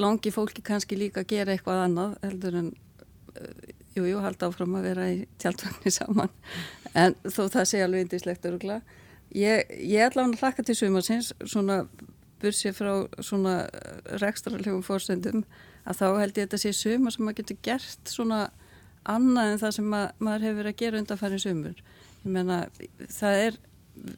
[0.00, 2.72] langi fólki kannski líka að gera eitthvað annað heldur en
[3.94, 6.34] jújú, uh, jú, halda áfram að vera í tjaldvagni saman
[6.94, 9.02] en þó það sé alveg indislegt öruglega
[9.34, 11.84] Ég, ég ætla að hlaka til sumarsins svona
[12.42, 12.92] bursið frá
[13.24, 13.54] svona
[14.20, 15.44] rekstrarlegum fórsendum
[15.84, 18.44] að þá held ég þetta sé sumar sem maður getur gert svona
[19.04, 21.82] annað en það sem mað, maður hefur verið að gera undanfæri sumur.
[22.24, 22.60] Ég menna
[23.12, 23.58] það er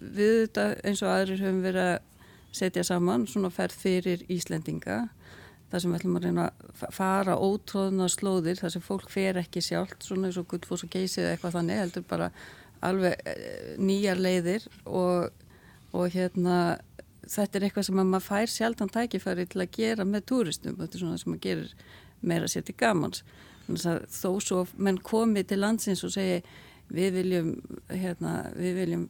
[0.01, 1.97] við þetta eins og aðrir höfum verið að
[2.57, 5.01] setja saman svona ferð fyrir Íslendinga
[5.71, 9.63] það sem við ætlum að reyna að fara ótróðna slóðir þar sem fólk fer ekki
[9.65, 12.31] sjálft svona eins og gullfoss og geysið eitthvað þannig heldur bara
[12.85, 15.31] alveg eh, nýjar leiðir og,
[15.97, 16.79] og hérna
[17.27, 20.77] þetta er eitthvað sem maður fær sjaldan tækifæri til að gera með túristum.
[20.79, 21.73] Þetta er svona sem maður gerir
[22.27, 23.25] meira sér til gamans.
[23.67, 26.39] Þó svo menn komið til landsins og segi
[26.93, 27.49] við viljum,
[27.91, 29.07] hérna, við viljum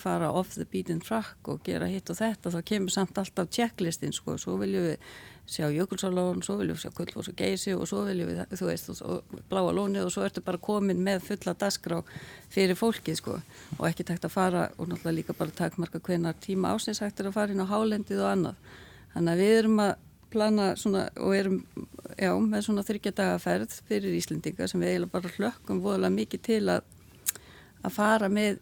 [0.00, 4.14] fara off the beaten track og gera hitt og þetta þá kemur samt alltaf checklistin
[4.14, 5.06] sko, svo viljum við
[5.52, 8.90] sjá Jökulsálón, svo viljum við sjá Kullfoss og Geysi og svo viljum við, þú veist,
[9.06, 11.98] og Bláa Lónið og svo ertu bara komin með fulla dasgrá
[12.52, 13.36] fyrir fólkið, sko
[13.78, 17.30] og ekki takt að fara og náttúrulega líka bara takmarka hvenar tíma ásins hægt er
[17.30, 18.72] að fara inn á hálendið og annað.
[19.12, 19.92] Þannig að við erum að
[20.32, 21.60] plana svona og erum,
[22.16, 26.86] já, með svona þryggjadagaferð fyrir Íslendinga sem við eiginlega bara hlökkum voðalega mikið til að
[27.82, 28.60] að fara með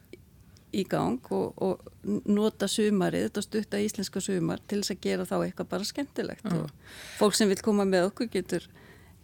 [0.71, 5.37] í gang og, og nota sumarið, þetta stutta íslenska sumar til þess að gera þá
[5.41, 6.61] eitthvað bara skemmtilegt mm.
[6.61, 8.69] og fólk sem vil koma með okkur getur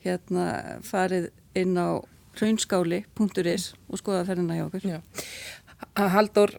[0.03, 0.47] hérna
[0.87, 2.03] farið inn á
[2.37, 4.89] raunskáli.is og skoða ferðina hjá okkur.
[4.91, 4.99] Já.
[5.97, 6.53] Haldur,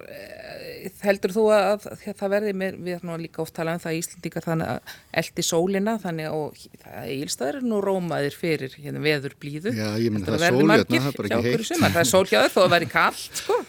[1.04, 4.46] heldur þú að það verði með, við erum líka oft talað um það í Íslandíkar
[4.46, 9.88] þannig að eldi sólina þannig að Ílstaður er nú rómaðir fyrir hérna, veður blíðu Já,
[10.02, 11.74] ég menn það er sól hérna, það er bara ekki heitt.
[11.84, 13.60] Það er sól hjá þau þó að verði kallt sko.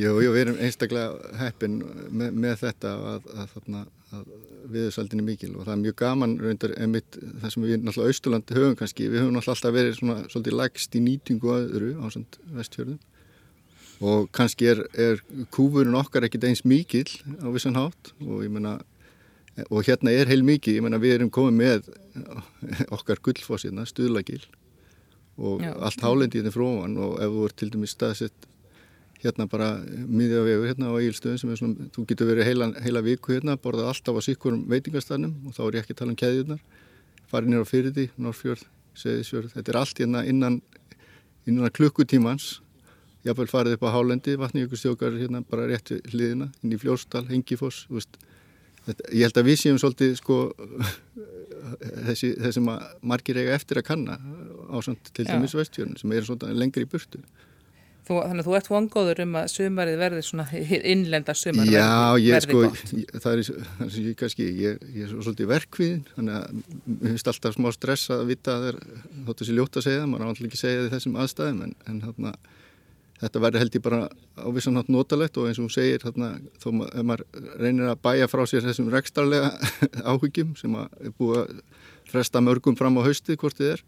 [0.00, 1.80] Jú, jú, við erum einstaklega heppin
[2.10, 3.84] með, með þetta að, að, að,
[4.18, 4.32] að
[4.70, 8.58] viðsaldin er mikil og það er mjög gaman reyndar emitt það sem við náttúrulega Austurlandi
[8.58, 12.06] höfum kannski, við höfum náttúrulega alltaf verið svona svolítið lægst í nýtingu öðru á
[12.58, 12.98] vestfjörðum
[14.00, 15.20] og kannski er, er
[15.52, 17.06] kúfurinn okkar ekkit eins mikil
[17.44, 18.14] á vissan hátt.
[18.24, 18.78] Og ég menna
[19.68, 21.90] og hérna er heil mikið, ég menna við erum komið með
[22.96, 24.42] okkar gullfossina stuðlagil.
[25.40, 25.74] Og Já.
[25.76, 28.48] allt hálendið er fróman og ef þú ert til dæmis staðsett
[29.20, 33.34] hérna bara miðjavegur hérna á Egilstöðum sem er svona, þú getur verið heila, heila viku
[33.34, 36.62] hérna, borðað alltaf á síkkurum veitingarstannum og þá er ég ekki að tala um keðjurnar.
[37.28, 38.64] Farið nýra á fyrirti, Norrfjörð,
[39.00, 40.60] Seðisfjörð þetta er allt hérna innan
[41.48, 42.60] innan klukkutímans
[43.26, 47.86] jáfnveil farið upp á Hálendi, vatníjökustjókar hérna bara rétt við hliðina, inn í Fljórstal, Hengifoss
[49.12, 50.38] ég held að við séum svolítið sko
[52.08, 54.16] þessi, þessi margir eiga eftir að kanna
[54.72, 57.20] ásand til dæmis vestfjörn sem er svona lengri í burtu.
[58.10, 60.44] Þú, þannig að þú ert vongóður um að sumarið verði svona
[60.92, 61.84] innlenda sumar Já,
[62.16, 62.62] verði, ég verði sko,
[62.96, 63.42] ég, það er
[63.76, 66.56] það ég kannski, ég, ég er svolítið verkviðin þannig að
[66.88, 68.80] mér finnst alltaf smá stress að vita að það er,
[69.28, 72.02] þóttu sér ljótt að segja maður er alltaf ekki segja því þessum aðstæðum en, en
[72.08, 72.34] þarna
[73.20, 76.32] þetta verður held ég bara á vissan nátt notalegt og eins og hún segir þarna,
[76.62, 77.24] þó að maður
[77.60, 79.52] reynir að bæja frá sér þessum rekstarlega
[80.10, 81.56] áhyggjum sem er búið að
[82.10, 83.84] fresta mörgum fram á hausti hvort þið er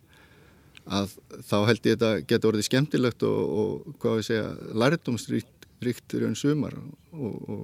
[0.83, 1.13] að
[1.47, 4.49] þá held ég þetta getur orðið skemmtilegt og, og hvað við segja
[4.83, 7.63] lærdomsríkt raun sumar og, og,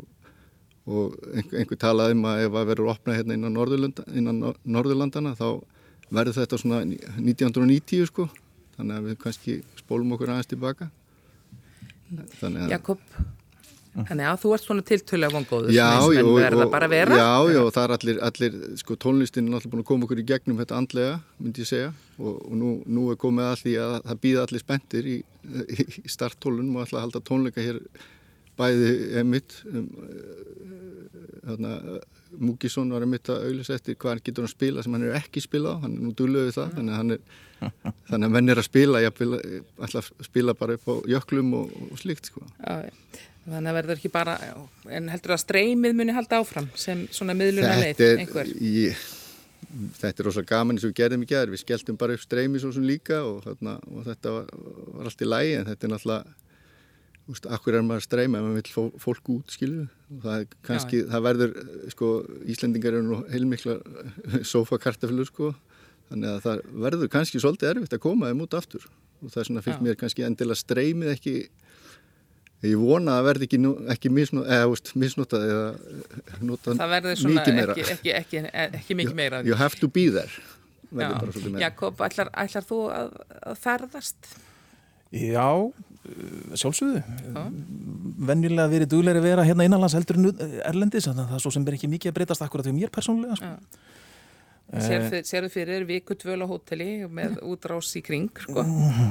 [0.88, 5.34] og einhver, einhver talaði um að ef að verður opnað hérna innan, Norðurlanda, innan Norðurlandana
[5.38, 5.48] þá
[6.08, 8.28] verður þetta svona 1990 sko
[8.78, 10.88] þannig að við kannski spólum okkur aðeins tilbaka
[12.72, 13.02] Jakob
[13.98, 15.86] Þannig að þú ert svona tiltölu af vongóðu Já,
[17.18, 20.26] já, já, það er allir, allir sko tónlistin er allir búin að koma okkur í
[20.28, 21.88] gegnum þetta andlega, myndi ég segja
[22.18, 25.16] og, og nú, nú er komið að því að það býða allir spendir í,
[26.04, 27.80] í starttólunum og ætla að halda tónleika hér
[28.58, 28.92] bæði
[29.22, 29.90] emitt um,
[31.48, 31.74] þarna
[32.38, 35.42] Múkisson var að mitta auðvitað eftir hvað hann getur að spila sem hann er ekki
[35.42, 38.68] spilað hann er nú dúluð við það þannig að, er, þannig að menn er að
[38.68, 42.44] spila ég ætla að spila bara upp á jöklum og, og slíkt sko.
[42.62, 42.90] Já,
[43.48, 44.38] þannig að verður ekki bara
[44.98, 49.06] en heldur að streymið muni halda áfram sem svona miðluna leið einhver ég,
[49.68, 52.62] Þetta er rosalega gaman eins og við gerðum í gerð við skelltum bara upp streymið
[52.62, 54.52] svo sem líka og, þarna, og þetta var,
[54.94, 56.36] var allt í lægi en þetta er náttúrulega
[57.28, 59.82] Úst, akkur er maður að streyma ef maður vil fólk út, skilju.
[60.22, 61.50] Það, kannski, það verður,
[61.92, 62.08] sko,
[62.54, 63.74] Íslendingar eru nú heilmikla
[64.48, 65.50] sofakartaflur, sko.
[66.08, 68.84] Þannig að það verður kannski svolítið erfitt að koma þeim út aftur.
[69.22, 69.84] Og það er svona fyrst Já.
[69.84, 71.34] mér kannski endilega streymið ekki
[72.66, 76.80] Ég vona að það verði ekki, nú, ekki misnó, eða, veist, misnotað eða eh, notað
[76.90, 77.76] verður mikið meira.
[77.76, 78.40] ekki, ekki, ekki,
[78.80, 79.42] ekki mikið meira.
[79.46, 80.42] You have to be there.
[80.90, 81.60] verður meira.
[81.68, 83.12] Jakob, ætlar, ætlar þú að,
[83.52, 84.32] að ferðast?
[85.14, 87.04] Já, uh, sjálfsögðu.
[88.26, 90.32] Venjulega verið duglegri að vera hérna innanlands heldur en
[90.66, 92.92] erlendis, þannig að það er svo sem er ekki mikið að breytast akkurat hjá mér
[92.98, 93.38] persónulega.
[93.38, 93.86] Sko.
[94.68, 95.22] Eh.
[95.24, 98.60] Sérðu fyrir viku dvöl á hóteli með útrás í kring, sko?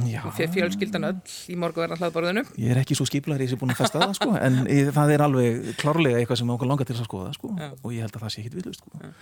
[0.05, 2.43] Já, Fjö- Fjölskyldan öll í morgunverðan hlaðborðinu.
[2.61, 4.59] ég er ekki svo skiplar í þessi búin að festa það, sko, en
[4.93, 8.19] það er alveg klárlega eitthvað sem okkur langar til að skoða, sko, og ég held
[8.19, 9.13] að það sé ekkit viðlust, sko.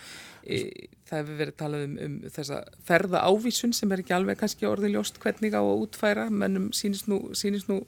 [1.06, 4.94] Það hefur verið talað um, um þessa ferða ávísun sem er ekki alveg kannski orðin
[4.94, 7.80] ljóst hvernig á að útfæra, mennum sínist nú, sínist nú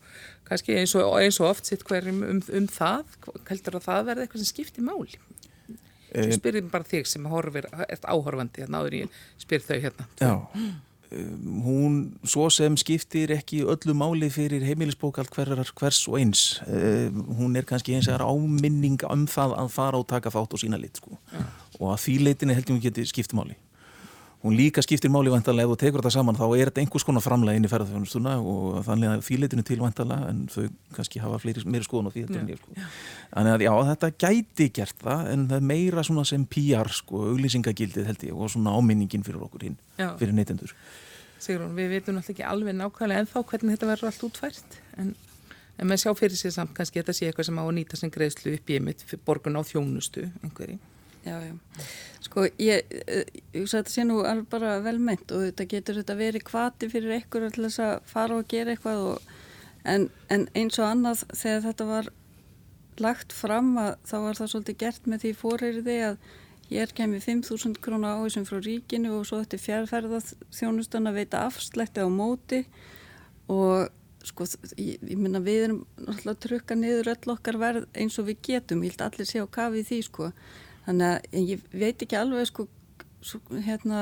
[0.48, 3.04] kannski eins og, eins og oft sitt hverjum um, um það.
[3.50, 5.20] Heldur að það verði eitthvað sem skiptir máli?
[6.18, 10.07] Eh, Svo spyrir bara þig sem horfir, ert áhorfandi, hérna áður ég spyr þau hérna.
[10.18, 10.32] Já,
[11.11, 16.47] um, hún svo sem skiptir ekki öllu máli fyrir heimilisbókald hverjar, hvers og eins.
[16.65, 20.63] Um, hún er kannski eins og áminning um það að fara og taka þátt og
[20.63, 21.20] sína lit, sko.
[21.78, 23.59] Og að því leitinni held ég hún geti skipt máli.
[24.48, 27.24] Hún líka skiptir máli vantarlega ef þú tekur þetta saman þá er þetta einhvers konar
[27.26, 31.39] framlega inn í ferðarþjónustuna og þannig að því leitinu til vantarlega en þau kannski hafa
[31.43, 32.78] fleiri, meiri skoðun á því en ég sko.
[33.34, 37.26] Þannig að já, þetta gæti gert það en það er meira svona sem PR sko,
[37.34, 40.14] auglýsingagildið held ég og svona áminningin fyrir okkur hinn, Já.
[40.16, 40.72] fyrir neytendur.
[41.43, 45.16] Sigrún, við veitum náttúrulega ekki alveg nákvæmlega ennþá hvernig þetta verður allt útfært en,
[45.76, 48.14] en með sjá fyrir sér samt kannski þetta sé eitthvað sem á að nýta sem
[48.16, 48.80] greiðslu upp í
[49.28, 50.80] borgun á þjónustu einhverji.
[51.28, 51.86] Já, já.
[52.24, 56.00] Sko, ég, ég hugsa að þetta sé nú alveg bara vel meint og þetta getur
[56.00, 59.36] þetta verið kvati fyrir einhverju til þess að fara og gera eitthvað og,
[59.88, 62.10] en, en eins og annað þegar þetta var
[63.04, 66.20] lagt fram að þá var það svolítið gert með því fóreyriði að
[66.68, 72.04] hér kemur 5.000 krónu áhersum frá ríkinu og svo þetta fjárferðað þjónustan að veita afslætti
[72.04, 72.64] á móti
[73.48, 73.88] og
[74.28, 78.28] sko, ég, ég minna við erum náttúrulega að trukka niður öll okkar verð eins og
[78.28, 80.32] við getum, ég held allir sé á kafi í því sko
[80.88, 82.68] þannig að en ég veit ekki alveg sko,
[83.68, 84.02] hérna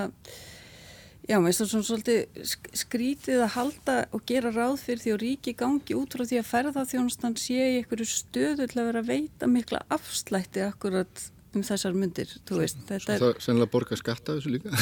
[1.26, 5.14] já, mér finnst það svona svolítið sk- skrítið að halda og gera ráð fyrir því
[5.16, 9.02] og ríki gangi út frá því að ferðarþjónustan sé í einhverju stöðu til að vera
[9.02, 11.26] að veita mikla afslætti akkurat
[11.56, 14.76] um þessar myndir, þú veist, þetta er Það er sennilega borga skatta þessu líka.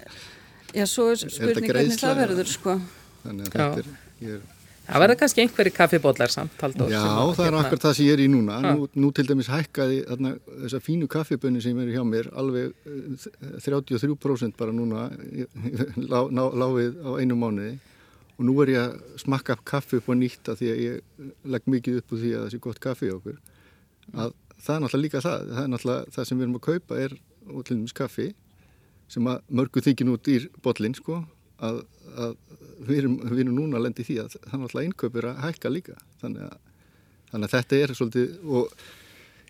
[0.76, 2.76] Já, svo er spurning hvernig það verður sko
[3.24, 3.88] Þannig að þetta er,
[4.22, 4.44] ég er
[4.86, 8.14] Það verður kannski einhverji kaffibólar samt Halldór, Já, það er hérna, akkur það sem ég
[8.14, 8.58] er í núna.
[8.62, 10.32] Nú, nú til dæmis hækkaði þarna,
[10.62, 13.26] þessar fínu kaffibönni sem eru hjá mér alveg eh,
[13.66, 15.08] 33% bara núna
[16.12, 17.74] lá, ná, láfið á einu mánuði
[18.36, 21.70] og nú er ég að smakka kaffi upp á nýtt að því að ég legg
[21.72, 23.38] mikið upp úr því að það sé gott kaffi á okkur.
[24.14, 25.46] Að það er náttúrulega líka það.
[25.50, 27.16] Það er náttúrulega það sem við erum að kaupa er
[27.66, 28.28] dæmis kaffi
[29.10, 31.24] sem að mörgu þykir nú dýr bollin sko
[31.64, 31.80] að,
[32.16, 32.36] að
[32.84, 35.72] við, erum, við erum núna að lendi því að það er náttúrulega innkaupir að hækka
[35.72, 35.98] líka.
[36.22, 36.62] Þannig að,
[37.32, 38.78] þannig að þetta er svolítið og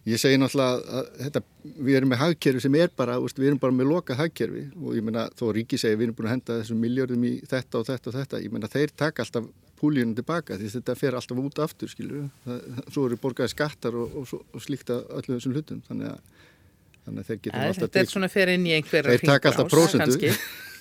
[0.07, 1.45] ég segi náttúrulega að þetta,
[1.89, 4.65] við erum með hagkerfi sem er bara, við erum bara með loka hagkerfi.
[4.81, 7.81] Og ég meina þó ríki segi við erum búin að henda þessum miljardum í þetta
[7.81, 8.43] og þetta og þetta.
[8.47, 12.63] Ég meina þeir taka alltaf púlíunum tilbaka því þetta fer alltaf út aftur það,
[12.95, 15.83] svo eru borgaði skattar og, og, og, og slíkt að öllu þessum hlutum.
[15.91, 16.47] Þannig að,
[17.05, 19.75] þannig að þeir geta alltaf Þetta er svona fyrir inn í einhverja Þeir taka alltaf
[19.75, 20.33] hringrás, kannski.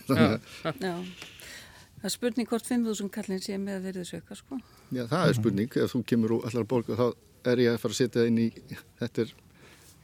[2.05, 4.59] það er spurning hvort 5.000 kallin sé með að verið söka sko.
[4.93, 5.79] Já, það er spurning.
[5.81, 7.07] Ef þú kemur og allar að borga þá
[7.51, 8.47] er ég að fara að setja það inn í
[9.01, 9.35] þetta er,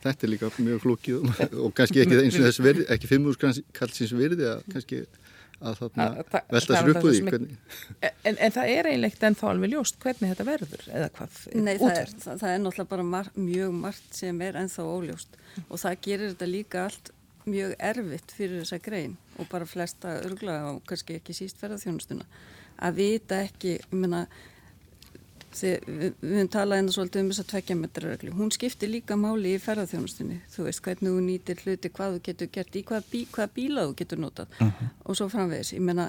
[0.05, 3.65] þetta er líka mjög flókið og, og kannski ekki eins og þess verði, ekki 5.000
[3.77, 5.01] kallsins virði að kannski
[5.61, 6.07] að þarna
[6.49, 7.47] velta sér upp úr því.
[8.01, 11.97] En, en það er eiginlegt ennþá alveg ljóst hvernig þetta verður eða hvað Nei, það
[11.99, 15.41] er, það, það er náttúrulega bara mar mjög margt sem er ennþá óljóst.
[15.67, 17.11] Og það gerir þetta líka allt
[17.45, 22.25] mjög erfitt fyrir þessa grein og bara flesta örgla og kannski ekki síst ferðarþjónustuna
[22.81, 24.25] að vita ekki, ég meina
[25.51, 28.33] Þið, við, höfum talað einnig svolítið um þess að tvekja metrarreglu.
[28.37, 30.37] Hún skiptir líka máli í ferðarþjónustunni.
[30.53, 33.83] Þú veist hvernig þú nýtir hluti, hvað þú getur gert, í hvað, bí, hvað bíla
[33.89, 35.73] þú getur notað og svo framvegis.
[35.75, 36.07] Ég meina,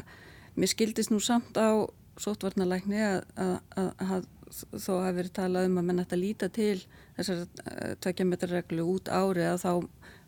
[0.55, 1.75] mér skildist nú samt á
[2.23, 6.79] sótvarnalækni að, þó hafi verið talað um að menn ætti að líta til
[7.17, 9.73] þessar uh, tvekja metrarreglu út ári að þá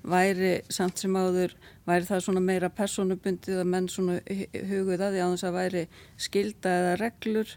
[0.04, 1.54] væri samt sem áður,
[1.88, 5.56] væri það svona meira personubundið að menn svona hu- huguð að því að þess að
[5.60, 5.86] væri
[6.28, 7.56] skilda eða reglur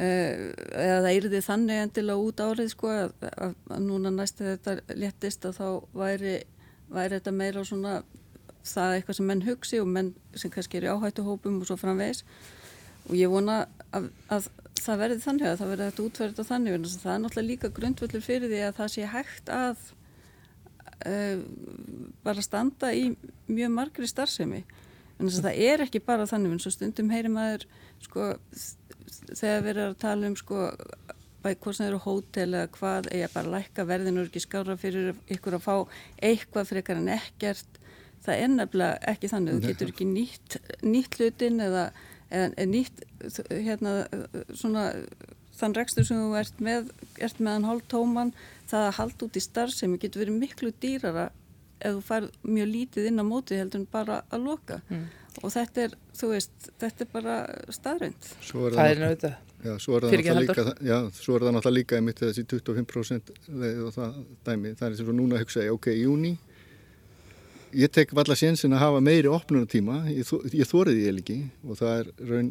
[0.00, 4.94] Uh, eða það yrði þannig endilega út árið sko að, að, að núna næstu þetta
[4.96, 5.66] léttist að þá
[5.98, 6.34] væri,
[6.88, 7.96] væri þetta meira svona
[8.64, 10.08] það eitthvað sem menn hugsi og menn
[10.40, 12.22] sem kannski er í áhættuhópum og svo framvegis.
[13.10, 13.58] Og ég vona
[13.92, 14.48] að, að
[14.80, 18.24] það verði þannig að það verði þetta útverðið þannig en það er náttúrulega líka grundvöldur
[18.24, 19.86] fyrir því að það sé hægt að
[21.06, 21.42] uh,
[22.24, 23.10] bara standa í
[23.50, 24.64] mjög margri starfsemi.
[25.18, 27.66] En þess að það er ekki bara þannig en svo stundum heyri maður
[28.00, 28.32] sko
[29.36, 30.68] þegar við erum að tala um sko
[31.40, 35.64] hvort sem eru hótel eða hvað, eða bara lækka verðinu ekki skára fyrir ykkur að
[35.64, 35.74] fá
[36.30, 37.80] eitthvað frekar en ekkert.
[38.20, 41.86] Það er nefnilega ekki þannig, þú getur ekki nýtt, nýtt hlutin eða,
[42.28, 43.04] eða nýtt
[43.48, 43.94] hérna
[44.52, 44.90] svona
[45.60, 46.90] þann rekstur sem þú ert með,
[47.20, 48.32] ert meðan hálf tóman,
[48.70, 51.28] það að halda út í starf sem getur verið miklu dýrara
[51.80, 54.80] ef þú fær mjög lítið inn á móti heldur en bara að loka.
[54.90, 55.06] Mm.
[55.40, 57.36] og þetta er, þú veist, þetta er bara
[57.72, 58.26] staðrönd.
[58.42, 61.96] Það er náttúrulega Já, svo er það náttúrulega líka, já, svo er það náttúrulega líka
[61.98, 64.14] einmitt þessi 25% leið og það
[64.48, 66.30] dæmi, það er sem svo núna að hugsa, ok, í júni
[67.76, 71.36] ég tek valla sénsinn að hafa meiri opnunatíma, ég, ég þóriði ég líki
[71.66, 72.48] og það er raun,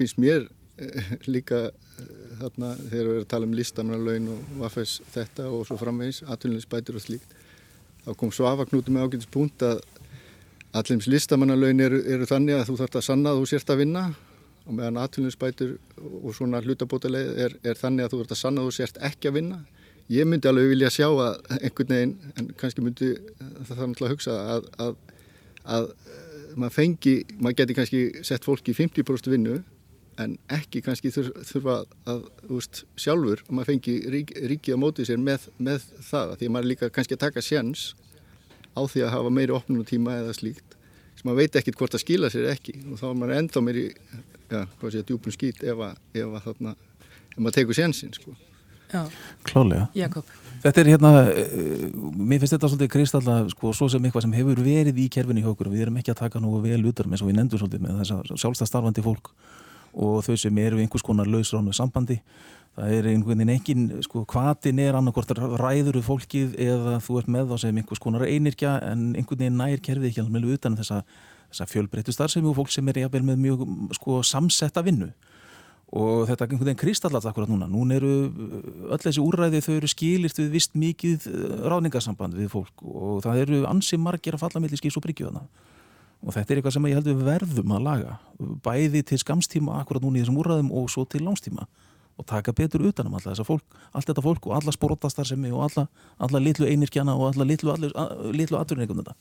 [0.00, 0.48] finnst mér
[1.34, 2.06] líka eh,
[2.40, 6.98] þarna þegar við erum að tala um listamannalaun og vaffes þetta og svo framvegis, atvinninsbætur
[6.98, 7.36] og slíkt,
[8.04, 9.82] þá kom Svavaknúti með ágætis punkt að
[10.78, 14.04] allims listamannalaun eru, eru þannig að þú þarfst að sanna að þú sérst að vinna
[14.68, 15.74] og meðan atvinninsbætur
[16.20, 19.30] og svona hlutabótaleið er, er þannig að þú ert að sanna að þú sért ekki
[19.30, 19.62] að vinna.
[20.12, 23.08] Ég myndi alveg vilja sjá að einhvern veginn, en kannski myndi
[23.38, 24.94] það þarf náttúrulega að hugsa að, að,
[25.76, 25.88] að
[26.58, 29.58] maður fengi, maður geti kannski sett fólki í 50% vinnu
[30.18, 35.20] en ekki kannski þurfa að, veist, sjálfur að maður fengi rík, ríkið á mótið sér
[35.22, 36.34] með, með það.
[36.40, 37.84] Því að maður líka kannski að taka sjans
[38.74, 40.76] á því að hafa meiri opnunutíma eða slíkt
[41.18, 43.86] sem maður veit ekkit hvort að skila sér ekki og þá er maður ennþá meiri
[43.90, 46.74] já, hvað sé að djúpun skýt ef að, ef að þarna,
[47.32, 48.34] ef maður tegur sénsinn sko.
[48.88, 49.02] Já,
[49.44, 49.88] klálega.
[49.98, 50.28] Jakob.
[50.62, 51.82] Þetta er hérna, uh,
[52.16, 55.50] mér finnst þetta svolítið kristalla, sko, svo sem eitthvað sem hefur verið í kerfinni hjá
[55.52, 57.62] okkur og við erum ekki að taka nú vel út af eins og við nefndum
[57.62, 59.30] svolítið með þess að sjálfstæðstarfandi fólk
[59.94, 62.20] og þau sem eru einhvers konar lausránu sambandi.
[62.78, 67.50] Það er einhvern veginn engin, sko, hvaðin er annarkort ræður fólkið eða þú ert með
[67.50, 71.02] þá sem einhvers konar einirkja en einhvern veginn nær kerfið ekki alveg með utan þessa
[71.48, 73.64] þessa fjölbreyttu starfsemi og fólk sem er jafnvel með mjög
[73.96, 75.08] sko, samsetta vinnu.
[75.96, 77.66] Og þetta er einhvern veginn kristallast akkurat núna.
[77.70, 78.12] Nún eru
[78.92, 81.24] öll þessi úræði þau eru skilirt við vist mikið
[81.64, 85.46] ráðningarsamband við fólk og það eru ansi margir að falla mellir skís og bryggjöðana
[86.24, 88.16] og þetta er eitthvað sem ég held við verðum að laga
[88.64, 91.68] bæði til skamstíma akkurat núna í þessum úræðum og svo til lánstíma.
[92.18, 95.84] Og taka betur utanum alltaf þessa fólk allt þetta fólk og alla sporotastarðsemi og alla,
[96.18, 97.76] alla litlu einirkjana og alla litlu,
[98.34, 99.12] litlu aturinn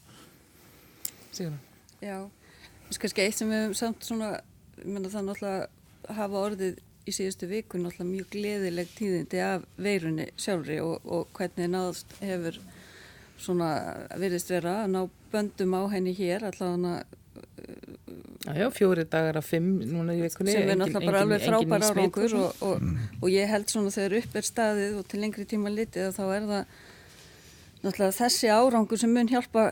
[1.31, 1.53] Sigur
[2.01, 4.27] Já, það er kannski eitt sem við hefum samt svona,
[4.81, 10.27] ég menna það náttúrulega hafa orðið í síðustu viku náttúrulega mjög gleðileg tíðindi af veirunni
[10.37, 12.59] sjálfri og, og hvernig náðast hefur
[13.37, 13.69] svona
[14.17, 14.99] veriðst vera að ná
[15.31, 17.03] böndum á henni hér allavega
[18.47, 20.53] Já, fjóri dagar af fimm núna í vikunni.
[20.55, 23.09] Sem er náttúrulega bara alveg frábær árangur og, og, mm.
[23.19, 26.47] og ég held svona þegar upp er staðið og til lengri tíma litið þá er
[26.51, 26.77] það
[27.83, 29.65] náttúrulega þessi árangur sem mun hjálpa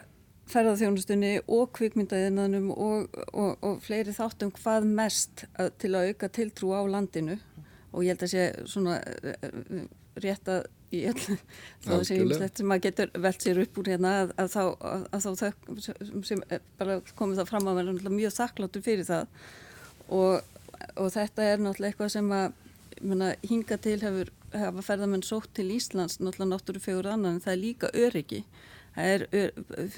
[0.52, 6.76] ferðarþjónustunni og kvikmyndaðinanum og, og, og fleiri þáttum hvað mest að, til að auka tiltrú
[6.76, 7.40] á landinu
[7.96, 9.88] og ég held að sé svona uh,
[10.22, 10.68] rétt að
[11.04, 11.22] ég
[11.86, 14.64] þá sem maður getur velt sér upp úr hérna að, að þá,
[15.16, 16.44] að þá þau sem
[16.80, 19.42] bara komið það fram að vera mjög þakkláttur fyrir það.
[20.16, 20.40] Og,
[21.02, 22.48] og þetta er náttúrulega eitthvað sem að
[23.02, 27.54] mena, hinga til hefur hafa ferðarmenn sótt til Íslands náttúrulega náttúrulega fegur annan en það
[27.56, 28.42] er líka öryggi.
[28.96, 29.24] Það er,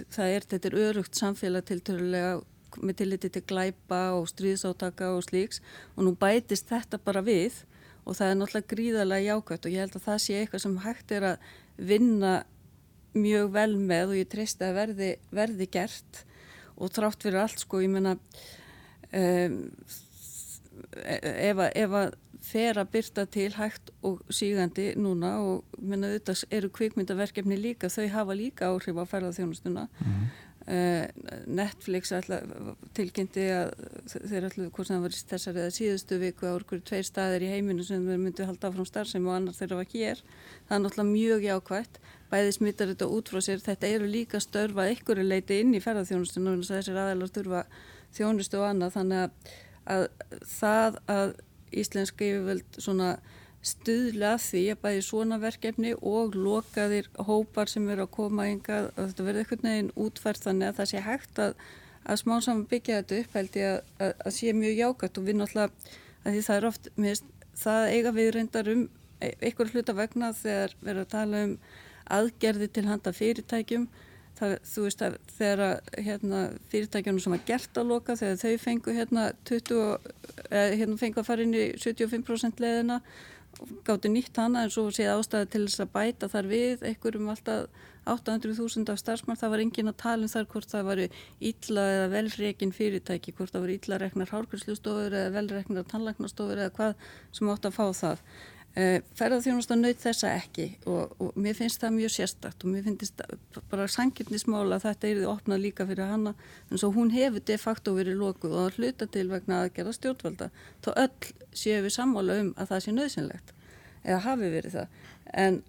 [0.09, 2.37] það er, þetta er örugt samfélag tiltörulega
[2.83, 5.61] með tilliti til glæpa og stríðsátaka og slíks
[5.95, 7.61] og nú bætist þetta bara við
[8.07, 11.13] og það er náttúrulega gríðarlega jákvæmt og ég held að það sé eitthvað sem hægt
[11.17, 11.49] er að
[11.89, 12.33] vinna
[13.17, 16.21] mjög vel með og ég treysti að verði, verði gert
[16.77, 18.15] og trátt fyrir allt sko ég menna
[19.11, 19.59] um,
[21.03, 22.15] ef að
[22.47, 28.07] fer að byrta til hægt og sígandi núna og minna auðvitað eru kvikmyndaverkefni líka, þau
[28.13, 30.46] hafa líka áhrif á ferðarþjónustuna mm -hmm.
[30.67, 31.05] Uh,
[31.47, 32.13] Netflix
[32.97, 33.71] tilkynnti að
[34.13, 37.51] þeir ætlu hvort sem það var þessari eða síðustu viku á okkur tveir staðir í
[37.55, 40.23] heiminu sem þeir myndu halda áfram starfsemi og annar þeirra var hér.
[40.67, 41.99] Það er náttúrulega mjög jákvægt
[42.31, 46.55] bæði smittar þetta út frá sér, þetta eru líka störfa ykkur leiti inn í ferðarþjónustuna
[46.67, 47.63] þessir aðeins störfa
[48.17, 48.95] þjónustu og annað.
[48.97, 49.51] Þannig að,
[49.95, 50.05] að
[50.51, 51.35] það að
[51.83, 53.11] íslensk yfirvöld svona
[53.67, 58.99] stuðla því að bæði svona verkefni og lokaðir hópar sem eru að koma yngað og
[59.03, 61.55] þetta verður eitthvað neginn útfært þannig að það sé hægt að,
[62.07, 65.27] að smá saman byggja þetta upp held ég að, að, að sé mjög jágat og
[65.27, 65.97] við náttúrulega
[66.27, 68.83] að því það er oft, minnst, það eiga við reyndar um
[69.19, 71.55] e, einhver hluta vegna þegar verður að tala um
[72.17, 73.87] aðgerði til handa fyrirtækjum.
[74.37, 75.61] Það, þú veist að þegar
[76.05, 76.41] hérna,
[76.71, 79.79] fyrirtækjunum sem var gert að loka þegar þau fengu hérna, 20,
[80.51, 82.99] eh, hérna fengu að fara inn í 75% leðina
[83.87, 87.85] gáttu nýtt hana en svo séð ástæði til þess að bæta þar við einhverjum alltaf
[88.07, 89.39] 800.000 af starfsmann.
[89.39, 91.07] Það var engin að tala um þar hvort það varu
[91.49, 97.09] ítla eða velreikin fyrirtæki hvort það voru ítla reknar hálfgjörslustofur eða velreknar tannlagnastofur eða hvað
[97.35, 98.23] sem átt að fá það
[99.17, 103.23] ferðarþjónustan naut þessa ekki og, og mér finnst það mjög sérstakt og mér finnst
[103.71, 106.35] bara sangirnismála að þetta er því opnað líka fyrir hana
[106.69, 110.51] en svo hún hefur de facto verið lókuð og hluta til vegna að gera stjórnvalda
[110.85, 113.53] þá öll séu við sammála um að það sé nöðsynlegt
[114.07, 115.03] eða hafi verið það.
[115.43, 115.59] En,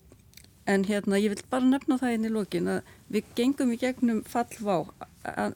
[0.68, 4.22] en hérna ég vil bara nefna það inn í lókin að við gengum í gegnum
[4.28, 4.78] fallvá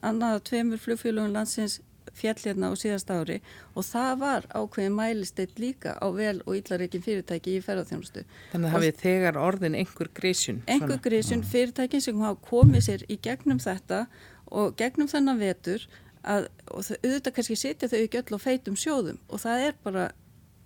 [0.01, 1.79] annað tveimur flugfélagum landsins
[2.17, 3.39] fjall hérna á síðast ári
[3.73, 8.25] og það var ákveðin mælisteitt líka á vel og yllarreikin fyrirtæki í ferðarþjónustu.
[8.51, 10.61] Þannig að hafið þegar orðin einhver grísun?
[10.67, 14.05] Einhver grísun fyrirtæki sem hafa komið sér í gegnum þetta
[14.53, 15.87] og gegnum þennan vetur
[16.23, 20.07] að, auðvitað kannski setja þau ekki öll á feitum sjóðum og það er bara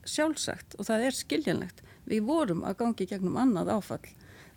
[0.08, 1.84] sjálfsagt og það er skiljanlegt.
[2.08, 4.06] Við vorum að gangi gegnum annað áfall.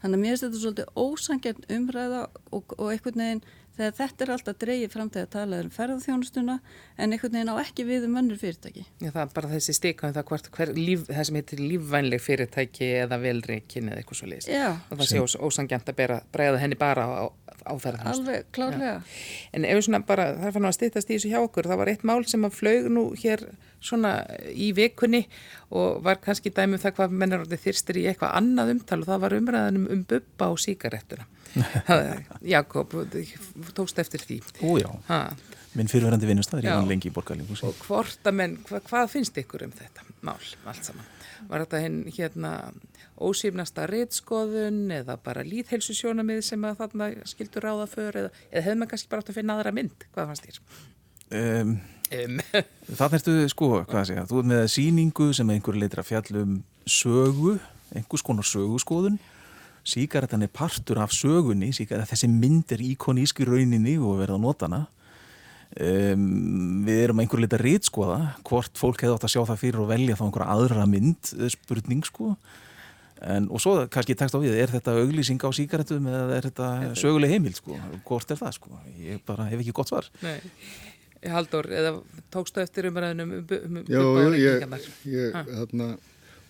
[0.01, 2.21] Þannig að mér finnst þetta svolítið ósangjart umræða
[2.57, 3.43] og, og einhvern veginn
[3.81, 6.57] þegar þetta er alltaf dreyið fram til að tala um ferðarþjónustuna
[7.01, 8.85] en einhvern veginn á ekki við um önnur fyrirtæki.
[9.01, 12.91] Já, það er bara þessi stikam það, hvort, hver, líf, það sem heitir lífvænleg fyrirtæki
[13.05, 14.53] eða velreikin eða eitthvað svo leiðist.
[14.53, 17.25] Og það sé ós, ósangjant að bera, bregða henni bara á,
[17.65, 18.29] á ferðarþjónustu.
[18.29, 18.95] Alveg, klárlega.
[19.01, 19.19] Já.
[19.57, 21.83] En ef við svona bara, það er fann að stýttast í þessu hjá okkur, það
[21.83, 23.49] var eitt mál sem að flög nú hér
[23.81, 24.13] svona
[24.53, 25.25] í vikunni
[25.73, 29.01] og var kannski dæmið um það hvað menn er orðið þyrstir í eitthvað annað umtal
[29.01, 31.27] og það var umræðanum um buppa og síkarettuna.
[32.55, 32.95] Jakob,
[33.75, 34.41] tókst eftir því.
[34.63, 34.91] Ójá,
[35.79, 37.57] minn fyrirverandi vinnustæður, ég var lengi í borgarlingu.
[37.67, 40.39] Og hvort að menn, hva, hvað finnst ykkur um þetta mál,
[40.69, 41.07] allt saman?
[41.51, 42.53] Var þetta hinn hérna
[43.21, 48.93] ósýfnasta reitskoðun eða bara líðhelsusjónamið sem að þarna skildur ráða för eða, eða hefði maður
[48.95, 50.07] kannski bara átt að finna aðra mynd?
[50.15, 50.61] Hvað fannst þér?
[51.41, 51.75] Um,
[52.21, 52.39] um.
[53.01, 56.57] það ertu, sko, hvað segja, þú er með síningu sem einhver leitur að fjallum
[56.89, 57.59] sögu,
[57.95, 59.21] einhvers konar söguskoðun
[59.87, 64.45] síkaretan er partur af sögunni síkaretan, þessi mynd er íkonísk í rauninni og verða að
[64.47, 64.87] nota hana.
[65.71, 69.93] Um, við erum einhver leita rítskoða hvort fólk hefði átt að sjá það fyrir og
[69.93, 72.35] velja þá einhverja aðra mynd spurning sko.
[73.21, 76.69] En, og svo kannski tekst á við, er þetta auglýsing á síkaretum eða er þetta
[76.99, 77.77] söguleg heimil sko,
[78.09, 78.81] hvort er það sko?
[78.97, 80.09] Ég bara hef ekki gott svar.
[80.25, 80.41] Nei.
[81.29, 81.99] Haldur, eða
[82.33, 84.01] tókstu eftir umræðinum um, um, um Já,
[84.41, 84.63] ég,
[85.13, 85.89] ég, þarna,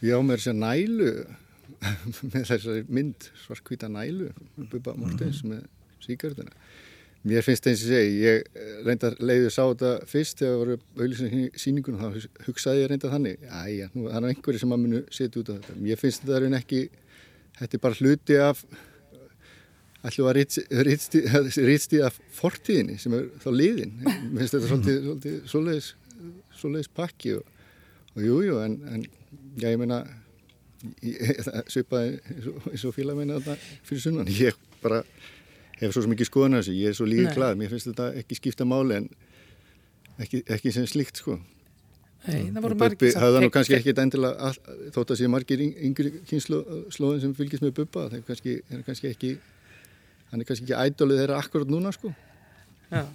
[0.07, 1.11] ég á mér sér nælu
[2.33, 4.31] með þessari mynd svarkvita nælu
[4.71, 5.67] Bubba Mortens mm -hmm.
[5.67, 6.55] með síkjörðuna
[7.27, 8.47] mér finnst eins og segi ég
[8.87, 13.43] reyndar leiði sá þetta fyrst þegar það voru auðvitað síningunum þá hugsaði ég reynda þannig
[13.45, 15.77] já, það er einhverju sem að munu setja út af þetta.
[15.85, 16.81] Mér finnst þetta er ekki
[17.59, 18.63] þetta er bara hluti af
[20.09, 20.39] ætlum að
[21.69, 23.93] rýtsti af fortíðinni sem er þá liðin.
[24.01, 25.91] Mér finnst þetta svolítið, svolítið svoleiðis,
[26.63, 27.55] svoleiðis pakki og,
[28.15, 29.05] og jújú jú, en, en
[29.61, 30.01] já, ég meina
[31.71, 32.19] svipaði
[32.73, 33.57] eins og félag meina þetta
[33.89, 34.31] fyrir sunnan.
[34.33, 35.03] Ég bara
[35.81, 36.77] hef svo mikið skoðan þessu.
[36.77, 39.09] Ég er svo líka glad, mér finnst þetta ekki skipta máli en
[40.21, 41.39] ekki, ekki sem slikt sko.
[42.21, 44.51] Nei, það voru margir Það er nú kannski ekkit endilega
[44.93, 49.09] þótt að sé margir yngri kynnslóðin sem fylgist með Bubba það er kannski, er kannski
[49.09, 49.31] ekki
[50.31, 52.13] hann er kannski ekki ædolið þeirra akkurat núna sko.
[52.91, 53.07] Já,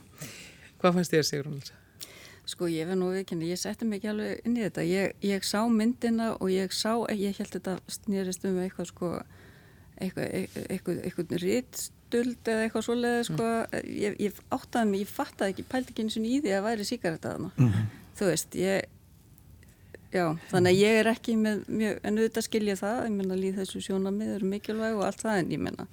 [0.82, 1.62] hvað fannst þér Sigrun?
[2.46, 4.86] Sko ég verð nú viðkynni, ég setti mig ekki alveg inn í þetta.
[4.86, 9.12] Ég, ég sá myndina og ég sá, ég held þetta snýrist um eitthvað sko,
[9.98, 13.48] eitthvað, eitthvað, eitthvað, eitthvað rittstuld eða eitthvað svoleiði sko.
[13.48, 13.88] Mm.
[14.04, 17.50] Ég, ég áttaði mig, ég fattaði ekki, pældi ekki eins og því að væri síkaretaðana.
[17.58, 17.88] Mm.
[18.20, 18.86] Þú veist, ég,
[20.14, 23.64] já, þannig að ég er ekki með mjög, en auðvitað skilja það, ég menna líð
[23.64, 25.90] þessu sjónamið eru mikilvæg og allt það en ég menna.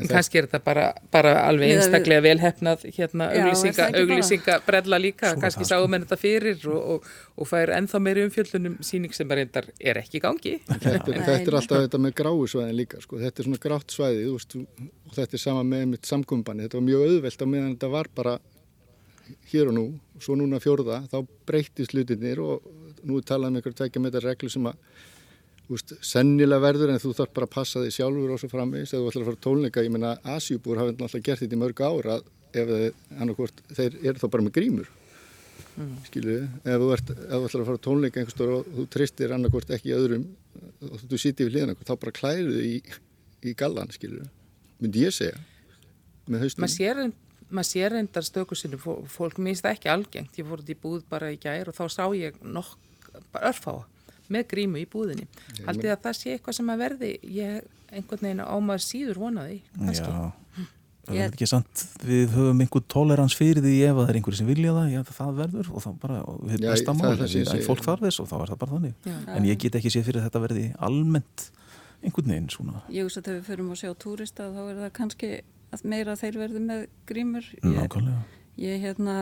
[0.00, 5.44] En kannski er þetta bara, bara alveg einstaklega velhefnað hérna auglýsinga, auglýsinga brella líka, Svo
[5.44, 9.68] kannski sáum henni þetta fyrir og, og, og fær ennþá meiri umfjöldunum síning sem reyndar
[9.78, 10.54] er ekki í gangi.
[10.70, 13.20] Þetta, þetta er alltaf þetta með gráu svæðin líka, sko.
[13.20, 16.88] þetta er svona grátt svæði veist, og þetta er sama með mitt samkumbani, þetta var
[16.88, 18.38] mjög auðvelt á meðan þetta var bara
[19.50, 19.86] hér og nú,
[20.22, 22.66] svo núna fjórða, þá breytist hlutinir og
[23.06, 24.78] nú talaðum við einhverjum tvekja með þetta reglu sem að
[25.70, 29.02] Úst, sennilega verður en þú þarf bara að passa þig sjálfur og svo framvegist ef
[29.02, 32.16] þú ætlar að fara tónleika ég menna Asjúbúr hafa alltaf gert þetta í mörg ára
[32.50, 32.72] ef
[33.14, 34.88] annarkort, þeir eru þá bara með grímur.
[35.78, 35.92] Mm.
[36.08, 39.70] skiluðu ef þú, ert, ef þú ætlar að fara tónleika einhverstor og þú tristir annarkort
[39.76, 40.26] ekki öðrum
[40.88, 42.72] og þú sittir við hliðan þá bara þig í,
[43.46, 44.26] í gallan skiluðu,
[44.82, 45.38] myndi ég segja
[46.26, 46.66] með haustum
[47.50, 51.38] maður sér reyndar stökusinu fólk minnst ekki algengt, ég fór út í búð bara í
[51.40, 53.86] gær og þá sá ég nokk bara örfáa
[54.32, 55.28] með grímu í búðinni.
[55.66, 60.10] Haldið að það sé eitthvað sem að verði, ég einhvern veginn ámaður síður vonaði, kannski.
[60.10, 60.66] Já,
[61.06, 64.50] það verður ekki sant, við höfum einhver tolerans fyrir því ef það er einhverju sem
[64.50, 68.04] vilja það, já það verður og það bara, við erum besta mál, en fólk þarf
[68.06, 69.08] þess og þá er það bara þannig.
[69.10, 69.16] Já.
[69.34, 71.48] En ég get ekki séð fyrir þetta verði almennt
[72.04, 72.82] einhvern veginn svona.
[72.92, 75.32] Ég veist að þegar við förum að sjá túrista þá er það kannski
[75.82, 77.50] meira að þeir verði með grímur.
[77.64, 78.22] Nákvæmlega.
[78.60, 79.16] Ég, ég hérna,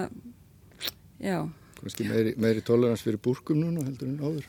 [1.22, 1.38] já.
[1.78, 4.46] Kannski meiri, meiri tolerans fyrir búrkum núna heldur en áður.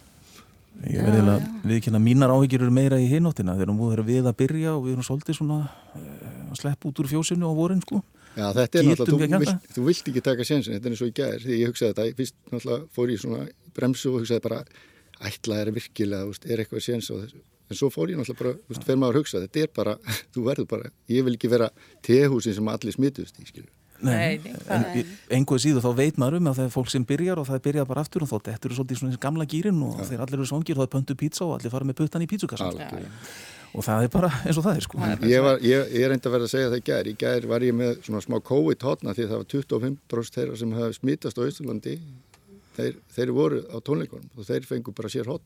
[0.88, 3.58] Ég verði að viðkynna mínar áhyggjur eru meira í hinóttina.
[3.58, 7.02] Þegar nú erum við að byrja og við erum svolítið svona uh, að sleppa út
[7.04, 8.00] úr fjósinu á vorin sko.
[8.38, 11.02] Já, þetta er Getum náttúrulega, þú, vilt, þú vilt ekki taka sénsin, þetta er eins
[11.04, 14.44] og í gæðir, því ég hugsaði þetta, fyrst náttúrulega fór ég svona bremsu og hugsaði
[14.46, 14.60] bara,
[15.30, 18.54] ætla er virkilega, veist, er eitthvað séns á þessu, en svo fór ég náttúrulega bara,
[18.62, 19.98] þú veist, fer maður að hugsa, þetta er bara,
[20.36, 21.72] þú verður bara, ég vil ekki vera
[22.06, 23.72] tehúsin sem allir smitust í, skilju.
[24.06, 24.40] Nei,
[24.72, 24.86] en
[25.36, 27.88] einhverju síðu þá veit maður um að það er fólk sem byrjar og það byrjar
[27.90, 30.78] bara aftur og þá dettur svolítið í svona gamla gýrin og þeir allir eru svangir
[30.78, 33.10] og það er pöntu pizza og allir fara með puttan í pizzukassan Algjörlega.
[33.74, 35.02] og það er bara eins og það er sko.
[35.28, 37.12] Ég, var, ég, ég er enda að vera að segja það í gær.
[37.12, 40.96] Í gær var ég með svona smá COVID-hotna því það var 25% þeirra sem hafa
[40.96, 41.96] smitast á Íslandi.
[42.80, 45.44] Þeir, þeir voru á tónleikunum og þeir fengu bara sér hotn.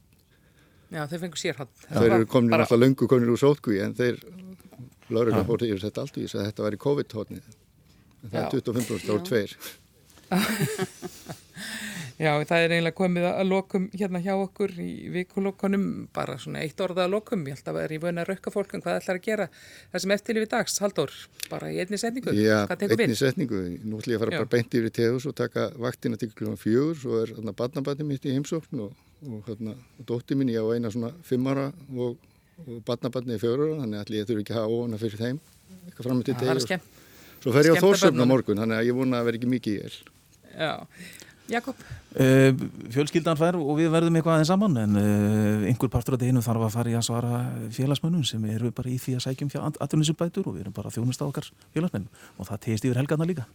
[0.94, 1.74] Já, þeir fengur sérhatt.
[1.90, 4.22] Þeir eru komin alltaf löngu komin úr sótkví en þeir,
[5.10, 5.66] Lörgum fór
[8.24, 8.50] Það er Já.
[8.60, 9.58] 25% það voru tveir.
[12.22, 16.80] Já, það er eiginlega komið að lokum hérna hjá okkur í vikulokkunum, bara svona eitt
[16.84, 17.42] orða að lokum.
[17.50, 20.04] Ég held að vera í vöna að rauka fólk um hvað ætlar að gera það
[20.04, 21.16] sem eftir lífi dags, Halldór,
[21.50, 22.36] bara í einni setningu.
[22.38, 23.16] Já, hvað einni við?
[23.20, 23.64] setningu.
[23.82, 24.42] Nú ætlum ég að fara Já.
[24.44, 28.08] bara beint yfir í tegus og taka vaktina til klukkan fjögur, svo er þarna barnabatni
[28.14, 32.20] mitt í heimsókn og, og hérna, dótti mín, ég á eina svona fimm ára og,
[32.68, 35.46] og barnabatni í fjögur ára, þannig að ég þurfi ekki að hafa óvana fyrir þeim,
[35.90, 36.93] eitthvað fram
[37.44, 38.32] Svo fer ég á skemmta Þórsöfn á börnunum.
[38.34, 40.00] morgun, þannig að ég vona að vera ekki mikið í el.
[40.56, 40.74] Já.
[41.52, 41.76] Jakob,
[42.14, 42.54] Uh,
[42.94, 46.68] fjölskyldan fær og við verðum eitthvað aðeins saman en uh, einhver partur af deginu þarf
[46.68, 47.40] að fara í að svara
[47.74, 49.50] félagsmönnum sem eru bara í því að sækjum
[49.82, 52.06] atvinninsubætur og við erum bara að þjónusta okkar félagsmenn
[52.38, 53.48] og það tegist yfir helgarna líka.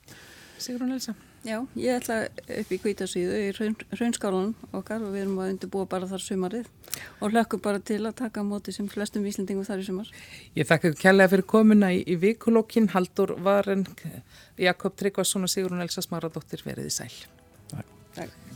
[0.58, 1.14] Sigrun Elsa.
[1.46, 5.86] Já, ég ætla upp í kvítasíðu í raun, raunskálanum okkar og við erum að undirbúa
[5.90, 6.66] bara þar sumarið
[7.22, 10.10] og hlökkum bara til að taka á móti sem flestum víslendingum þar í sumar.
[10.58, 13.86] Ég þakka kærlega fyrir komuna í, í vikulokkin, Halldór Varen,
[14.58, 17.14] Jakob Tryggvason og Sigrun Elsa Smaradóttir veriði sæl.
[18.18, 18.47] Takk.